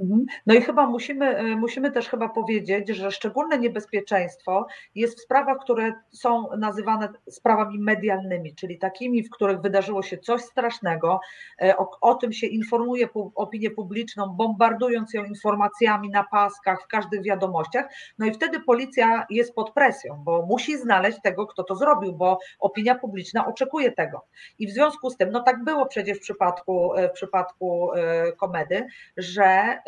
[0.00, 0.24] Mhm.
[0.46, 5.58] No i chyba musimy, e, musimy też chyba powiedzieć, że szczególne niebezpieczeństwo jest w sprawach,
[5.58, 11.20] które są nazywane sprawami medialnymi, czyli takimi, w których wydarzyło się coś strasznego,
[11.62, 17.22] e, o, o tym się informuje opinię publiczną, bombardując ją informacjami na paskach, w każdych
[17.22, 17.86] wiadomościach.
[18.18, 22.38] No i wtedy policja jest pod presją, bo musi znaleźć tego, kto to zrobił, bo
[22.58, 24.24] opinia publiczna oczekuje tego.
[24.58, 27.90] I w związku z tym, no tak było przecież w przypadku, e, w przypadku
[28.36, 28.86] komedy,
[29.16, 29.78] że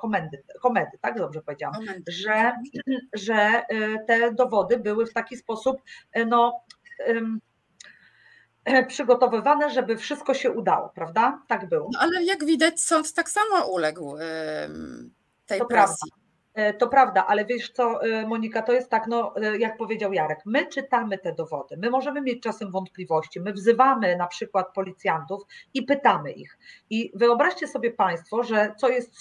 [0.00, 1.74] komendy, komendy tak dobrze powiedziałam,
[2.08, 2.52] że,
[3.14, 5.82] że e, te dowody były w taki sposób
[6.12, 6.64] e, no,
[8.88, 11.42] przygotowywane, żeby wszystko się udało, prawda?
[11.48, 11.90] Tak było.
[11.92, 14.16] No, ale jak widać, sąd tak samo uległ
[15.46, 16.10] tej to presji.
[16.10, 16.25] Prawda.
[16.56, 20.12] E, to prawda, ale wiesz co, e, Monika, to jest tak, no, e, jak powiedział
[20.12, 25.42] Jarek, my czytamy te dowody, my możemy mieć czasem wątpliwości, my wzywamy na przykład policjantów
[25.74, 26.58] i pytamy ich.
[26.90, 29.14] I wyobraźcie sobie Państwo, że co jest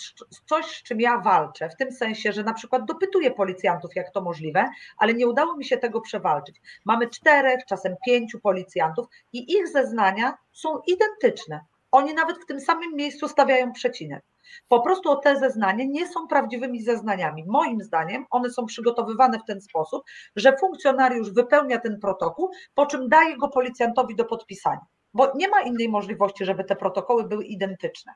[0.45, 4.21] coś, z czym ja walczę, w tym sensie, że na przykład dopytuję policjantów, jak to
[4.21, 6.61] możliwe, ale nie udało mi się tego przewalczyć.
[6.85, 11.59] Mamy czterech, czasem pięciu policjantów i ich zeznania są identyczne.
[11.91, 14.23] Oni nawet w tym samym miejscu stawiają przecinek.
[14.67, 17.43] Po prostu te zeznania nie są prawdziwymi zeznaniami.
[17.47, 20.03] Moim zdaniem one są przygotowywane w ten sposób,
[20.35, 24.85] że funkcjonariusz wypełnia ten protokół, po czym daje go policjantowi do podpisania.
[25.13, 28.13] Bo nie ma innej możliwości, żeby te protokoły były identyczne.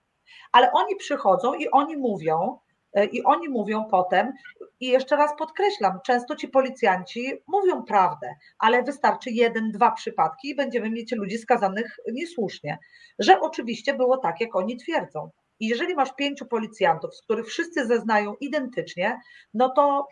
[0.52, 2.60] Ale oni przychodzą i oni mówią,
[2.94, 4.34] e, i oni mówią potem,
[4.80, 10.56] i jeszcze raz podkreślam, często ci policjanci mówią prawdę, ale wystarczy jeden, dwa przypadki i
[10.56, 12.78] będziemy mieć ludzi skazanych niesłusznie,
[13.20, 15.30] że oczywiście było tak, jak oni twierdzą.
[15.60, 19.22] I jeżeli masz pięciu policjantów, z których wszyscy zeznają identycznie,
[19.54, 20.08] no to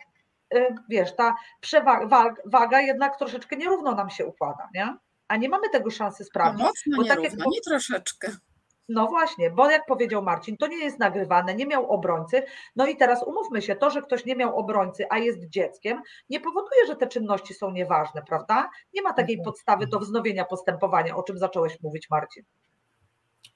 [0.54, 4.96] y, wiesz, ta przewaga jednak troszeczkę nierówno nam się układa, nie?
[5.28, 6.60] A nie mamy tego szansy sprawdzić.
[6.60, 7.46] No mocno bo nierówno, tak jak...
[7.46, 8.32] nie troszeczkę.
[8.88, 12.42] No właśnie, bo jak powiedział Marcin, to nie jest nagrywane, nie miał obrońcy.
[12.76, 16.40] No i teraz umówmy się, to, że ktoś nie miał obrońcy, a jest dzieckiem, nie
[16.40, 18.70] powoduje, że te czynności są nieważne, prawda?
[18.94, 19.44] Nie ma takiej Mhm.
[19.44, 22.44] podstawy do wznowienia postępowania, o czym zacząłeś mówić, Marcin.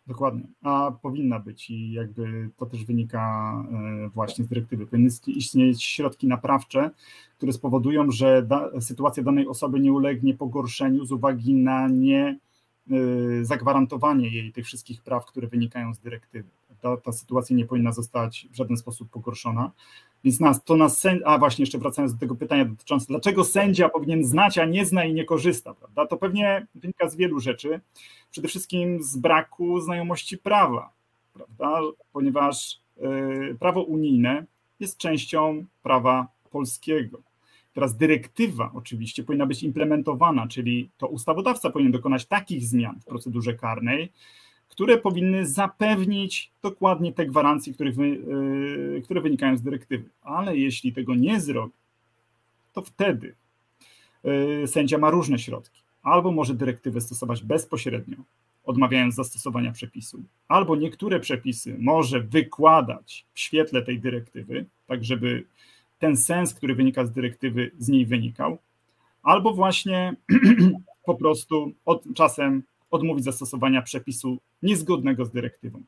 [0.06, 3.54] Dokładnie, a powinna być i jakby to też wynika
[4.04, 4.86] e, właśnie z dyrektywy.
[4.86, 6.90] Powinny istnieć środki naprawcze,
[7.36, 12.38] które spowodują, że da, sytuacja danej osoby nie ulegnie pogorszeniu z uwagi na nie
[12.90, 16.48] y, zagwarantowanie jej tych wszystkich praw, które wynikają z dyrektywy.
[16.82, 19.70] Ta, ta sytuacja nie powinna zostać w żaden sposób pogorszona.
[20.24, 24.24] Więc nas, to nas, a właśnie jeszcze wracając do tego pytania dotyczącego, dlaczego sędzia powinien
[24.24, 26.06] znać, a nie zna i nie korzysta, prawda?
[26.06, 27.80] To pewnie wynika z wielu rzeczy.
[28.30, 30.92] Przede wszystkim z braku znajomości prawa,
[31.34, 31.80] prawda?
[32.12, 32.80] Ponieważ
[33.50, 34.44] y, prawo unijne
[34.80, 37.18] jest częścią prawa polskiego.
[37.74, 43.54] Teraz dyrektywa oczywiście powinna być implementowana, czyli to ustawodawca powinien dokonać takich zmian w procedurze
[43.54, 44.12] karnej,
[44.72, 50.08] które powinny zapewnić dokładnie te gwarancje, które, wy, yy, które wynikają z dyrektywy.
[50.22, 51.74] Ale jeśli tego nie zrobi,
[52.72, 53.34] to wtedy
[54.24, 55.82] yy, sędzia ma różne środki.
[56.02, 58.16] Albo może dyrektywę stosować bezpośrednio,
[58.64, 65.44] odmawiając zastosowania przepisu, albo niektóre przepisy może wykładać w świetle tej dyrektywy, tak żeby
[65.98, 68.58] ten sens, który wynika z dyrektywy, z niej wynikał,
[69.22, 70.14] albo właśnie
[71.06, 72.62] po prostu od, czasem
[72.92, 75.82] odmówić zastosowania przepisu niezgodnego z dyrektywą.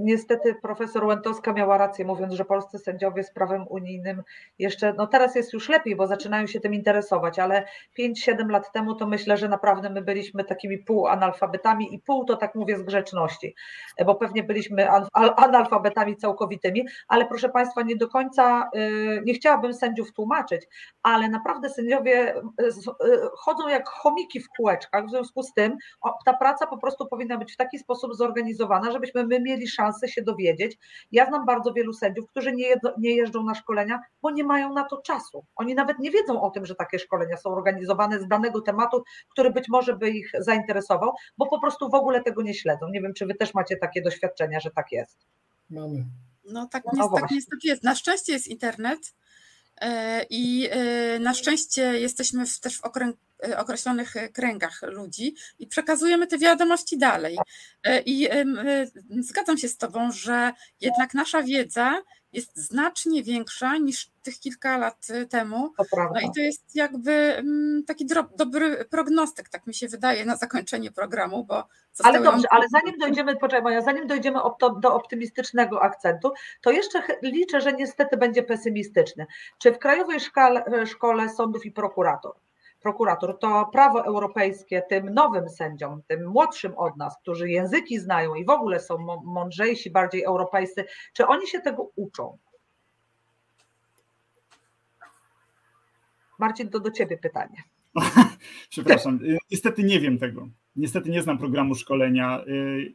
[0.00, 4.22] Niestety profesor Łętowska miała rację, mówiąc, że polscy sędziowie z prawem unijnym
[4.58, 7.64] jeszcze, no teraz jest już lepiej, bo zaczynają się tym interesować, ale
[7.98, 12.54] 5-7 lat temu to myślę, że naprawdę my byliśmy takimi półanalfabetami i pół to tak
[12.54, 13.54] mówię z grzeczności,
[14.06, 14.88] bo pewnie byliśmy
[15.36, 18.70] analfabetami całkowitymi, ale proszę Państwa, nie do końca,
[19.24, 20.66] nie chciałabym sędziów tłumaczyć,
[21.02, 22.34] ale naprawdę sędziowie
[23.34, 25.76] chodzą jak chomiki w kółeczkach, w związku z tym
[26.24, 30.22] ta praca po prostu powinna być w taki sposób zorganizowana, żebyśmy my mieli szansę się
[30.22, 30.78] dowiedzieć.
[31.12, 34.72] Ja znam bardzo wielu sędziów, którzy nie, jedzą, nie jeżdżą na szkolenia, bo nie mają
[34.72, 35.44] na to czasu.
[35.56, 39.50] Oni nawet nie wiedzą o tym, że takie szkolenia są organizowane z danego tematu, który
[39.50, 42.88] być może by ich zainteresował, bo po prostu w ogóle tego nie śledzą.
[42.88, 45.18] Nie wiem, czy wy też macie takie doświadczenia, że tak jest.
[45.70, 46.04] Mamy.
[46.44, 47.84] No tak, no, niestety, tak niestety jest.
[47.84, 49.14] Na szczęście jest internet
[50.30, 50.68] i
[51.20, 53.16] na szczęście jesteśmy w, też w okręg,
[53.56, 57.38] określonych kręgach ludzi i przekazujemy te wiadomości dalej.
[58.06, 58.28] I
[59.20, 65.06] zgadzam się z Tobą, że jednak nasza wiedza jest znacznie większa niż tych kilka lat
[65.30, 65.72] temu.
[66.14, 67.42] No i to jest jakby
[67.86, 71.68] taki dobry prognostyk, tak mi się wydaje, na zakończenie programu, bo.
[72.04, 74.38] Ale dobrze, ale zanim dojdziemy, poczekaj Maja, zanim dojdziemy
[74.80, 79.26] do optymistycznego akcentu, to jeszcze liczę, że niestety będzie pesymistyczny.
[79.58, 82.34] Czy w Krajowej Szkole, Szkole Sądów i Prokurator
[82.80, 88.44] prokurator, to prawo europejskie tym nowym sędziom, tym młodszym od nas, którzy języki znają i
[88.44, 92.38] w ogóle są mądrzejsi, bardziej europejscy, czy oni się tego uczą?
[96.38, 97.62] Marcin, to do ciebie pytanie.
[98.70, 99.18] Przepraszam,
[99.50, 100.48] niestety nie wiem tego.
[100.76, 102.44] Niestety nie znam programu szkolenia.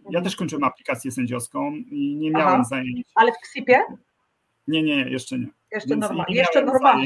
[0.09, 3.07] Ja też kończyłem aplikację sędziowską i nie miałem Aha, zajęć.
[3.15, 3.79] Ale w KSIP-ie?
[4.67, 5.47] Nie, nie, jeszcze nie.
[5.71, 6.36] Jeszcze normalnie.
[6.36, 7.05] Jeszcze normalnie.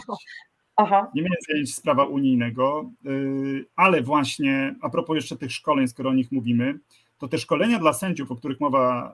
[0.82, 1.12] Aha.
[1.16, 2.90] Nie miałem zajęć z prawa unijnego,
[3.76, 6.80] ale właśnie a propos jeszcze tych szkoleń, skoro o nich mówimy,
[7.18, 9.14] to te szkolenia dla sędziów, o których mowa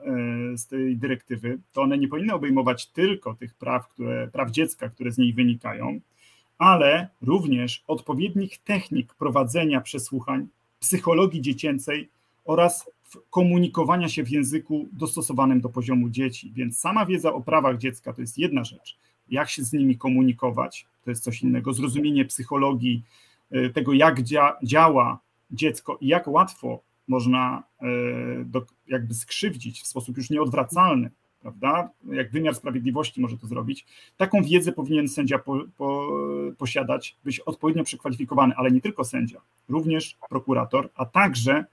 [0.56, 5.12] z tej dyrektywy, to one nie powinny obejmować tylko tych praw, które, praw dziecka, które
[5.12, 6.00] z niej wynikają,
[6.58, 10.46] ale również odpowiednich technik prowadzenia przesłuchań,
[10.80, 12.08] psychologii dziecięcej
[12.44, 12.90] oraz
[13.30, 16.52] komunikowania się w języku dostosowanym do poziomu dzieci.
[16.54, 18.96] Więc sama wiedza o prawach dziecka to jest jedna rzecz.
[19.28, 21.72] Jak się z nimi komunikować, to jest coś innego.
[21.72, 23.02] Zrozumienie psychologii,
[23.74, 25.18] tego, jak dzia działa
[25.50, 27.62] dziecko i jak łatwo można
[28.44, 31.90] do, jakby skrzywdzić w sposób już nieodwracalny, prawda?
[32.12, 33.86] Jak wymiar sprawiedliwości może to zrobić.
[34.16, 36.08] Taką wiedzę powinien sędzia po, po,
[36.58, 41.64] posiadać, być odpowiednio przekwalifikowany, ale nie tylko sędzia, również prokurator, a także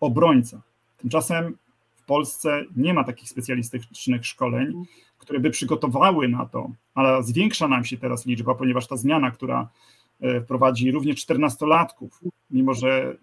[0.00, 0.62] obrońca.
[0.96, 1.56] Tymczasem
[2.10, 4.84] Polsce nie ma takich specjalistycznych szkoleń,
[5.18, 9.68] które by przygotowały na to, ale zwiększa nam się teraz liczba, ponieważ ta zmiana, która
[10.44, 12.08] wprowadzi również 14-latków,
[12.50, 13.16] mimo że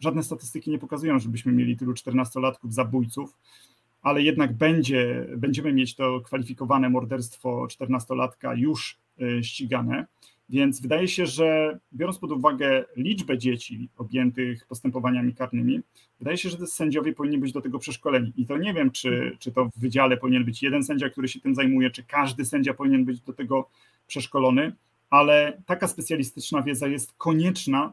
[0.00, 3.36] żadne statystyki nie pokazują, żebyśmy mieli tylu 14-latków zabójców,
[4.02, 8.98] ale jednak będzie, będziemy mieć to kwalifikowane morderstwo 14-latka już
[9.42, 10.06] ścigane.
[10.50, 15.80] Więc wydaje się, że biorąc pod uwagę liczbę dzieci objętych postępowaniami karnymi,
[16.18, 18.32] wydaje się, że sędziowie powinni być do tego przeszkoleni.
[18.36, 21.40] I to nie wiem, czy, czy to w wydziale powinien być jeden sędzia, który się
[21.40, 23.68] tym zajmuje, czy każdy sędzia powinien być do tego
[24.06, 24.72] przeszkolony,
[25.10, 27.92] ale taka specjalistyczna wiedza jest konieczna,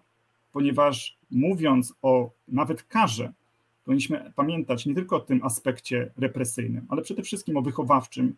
[0.51, 3.33] ponieważ mówiąc o nawet karze,
[3.85, 8.35] powinniśmy pamiętać nie tylko o tym aspekcie represyjnym, ale przede wszystkim o wychowawczym,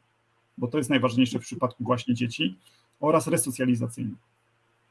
[0.58, 2.58] bo to jest najważniejsze w przypadku właśnie dzieci,
[3.00, 4.18] oraz resocjalizacyjnym.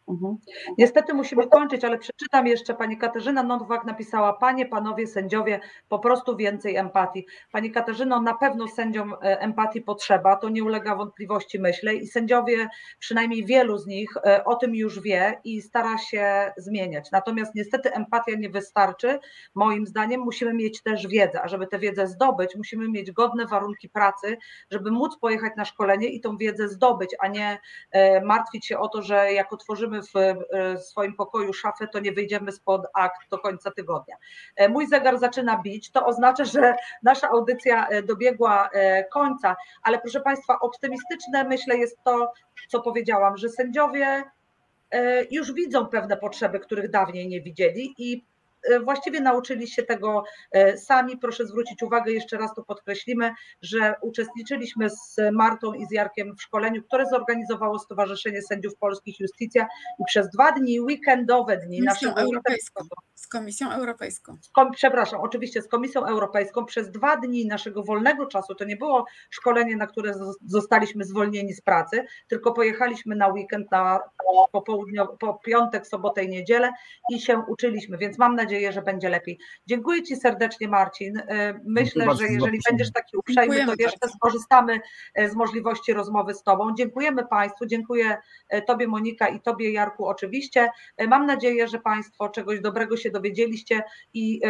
[0.08, 0.36] Mhm.
[0.78, 2.74] Niestety musimy kończyć, ale przeczytam jeszcze.
[2.74, 7.26] Pani Katarzyna Nowak napisała: Panie, panowie sędziowie, po prostu więcej empatii.
[7.52, 12.68] Pani Katarzyno, na pewno sędziom e, empatii potrzeba, to nie ulega wątpliwości, myślę, i sędziowie,
[12.98, 17.10] przynajmniej wielu z nich, e, o tym już wie i stara się zmieniać.
[17.12, 19.18] Natomiast niestety empatia nie wystarczy.
[19.54, 23.88] Moim zdaniem musimy mieć też wiedzę, a żeby tę wiedzę zdobyć, musimy mieć godne warunki
[23.88, 24.36] pracy,
[24.70, 27.58] żeby móc pojechać na szkolenie i tą wiedzę zdobyć, a nie
[27.90, 32.52] e, martwić się o to, że jak otworzymy w swoim pokoju szafę, to nie wyjdziemy
[32.52, 34.16] spod akt do końca tygodnia.
[34.56, 39.98] E, mój zegar zaczyna bić, to oznacza, że nasza audycja e, dobiegła e, końca, ale
[39.98, 42.32] proszę Państwa, optymistyczne myślę jest to,
[42.68, 44.24] co powiedziałam, że sędziowie
[45.30, 48.37] już widzą pewne potrzeby, których dawniej nie widzieli i E,
[48.84, 51.18] właściwie nauczyli się tego e, sami.
[51.18, 53.30] Proszę zwrócić uwagę, jeszcze raz to podkreślimy,
[53.62, 59.66] że uczestniczyliśmy z Martą i z Jarkiem w szkoleniu, które zorganizowało Stowarzyszenie Sędziów Polskich Justicja
[60.00, 62.14] i przez dwa dni, weekendowe dni naszego
[63.14, 64.38] z Komisją Europejską.
[64.40, 68.76] Z kom, przepraszam, oczywiście z Komisją Europejską przez dwa dni naszego wolnego czasu, to nie
[68.76, 70.12] było szkolenie, na które
[70.46, 74.00] zostaliśmy zwolnieni z pracy, tylko pojechaliśmy na weekend, na
[74.52, 76.70] popołudnio, po piątek, sobotę i niedzielę
[77.10, 79.38] i się uczyliśmy, więc mam nadzieję, nadzieję, że będzie lepiej.
[79.66, 81.18] Dziękuję Ci serdecznie, Marcin.
[81.18, 84.80] E, myślę, że jeżeli będziesz taki uprzejmy, to jeszcze skorzystamy
[85.14, 86.74] e, z możliwości rozmowy z Tobą.
[86.74, 88.16] Dziękujemy Państwu, dziękuję
[88.48, 90.70] e, Tobie, Monika, i Tobie, Jarku, oczywiście.
[91.08, 93.82] Mam nadzieję, że Państwo czegoś dobrego się dowiedzieliście
[94.14, 94.40] i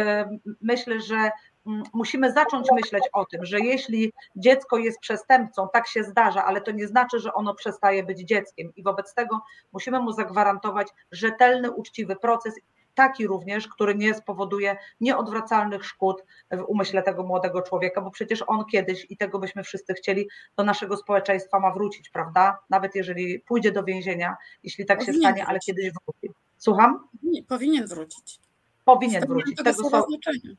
[0.61, 1.31] myślę, że
[1.67, 6.61] mm, musimy zacząć myśleć o tym, że jeśli dziecko jest przestępcą, tak się zdarza, ale
[6.61, 9.41] to nie znaczy, że ono przestaje być dzieckiem i wobec tego
[9.73, 12.53] musimy mu zagwarantować rzetelny, uczciwy proces
[12.95, 18.65] taki również, który nie spowoduje nieodwracalnych szkód w umyśle tego młodego człowieka, bo przecież on
[18.65, 22.59] kiedyś, i tego byśmy wszyscy chcieli, do naszego społeczeństwa ma wrócić, prawda?
[22.69, 25.49] Nawet jeżeli pójdzie do więzienia, jeśli tak Powinien się stanie, wrócić.
[25.49, 26.35] ale kiedyś wróci.
[26.57, 27.07] Słucham?
[27.23, 28.39] Nie, powinien wrócić.
[28.85, 29.57] Powinien wrócić.
[29.57, 30.55] Tego słowa znaczenia.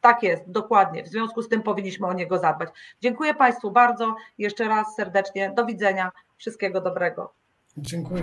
[0.00, 1.02] Tak jest, dokładnie.
[1.04, 2.68] W związku z tym powinniśmy o niego zadbać.
[3.00, 4.16] Dziękuję Państwu bardzo.
[4.38, 5.52] Jeszcze raz serdecznie.
[5.56, 6.12] Do widzenia.
[6.36, 7.32] Wszystkiego dobrego.
[7.76, 8.22] Dziękuję.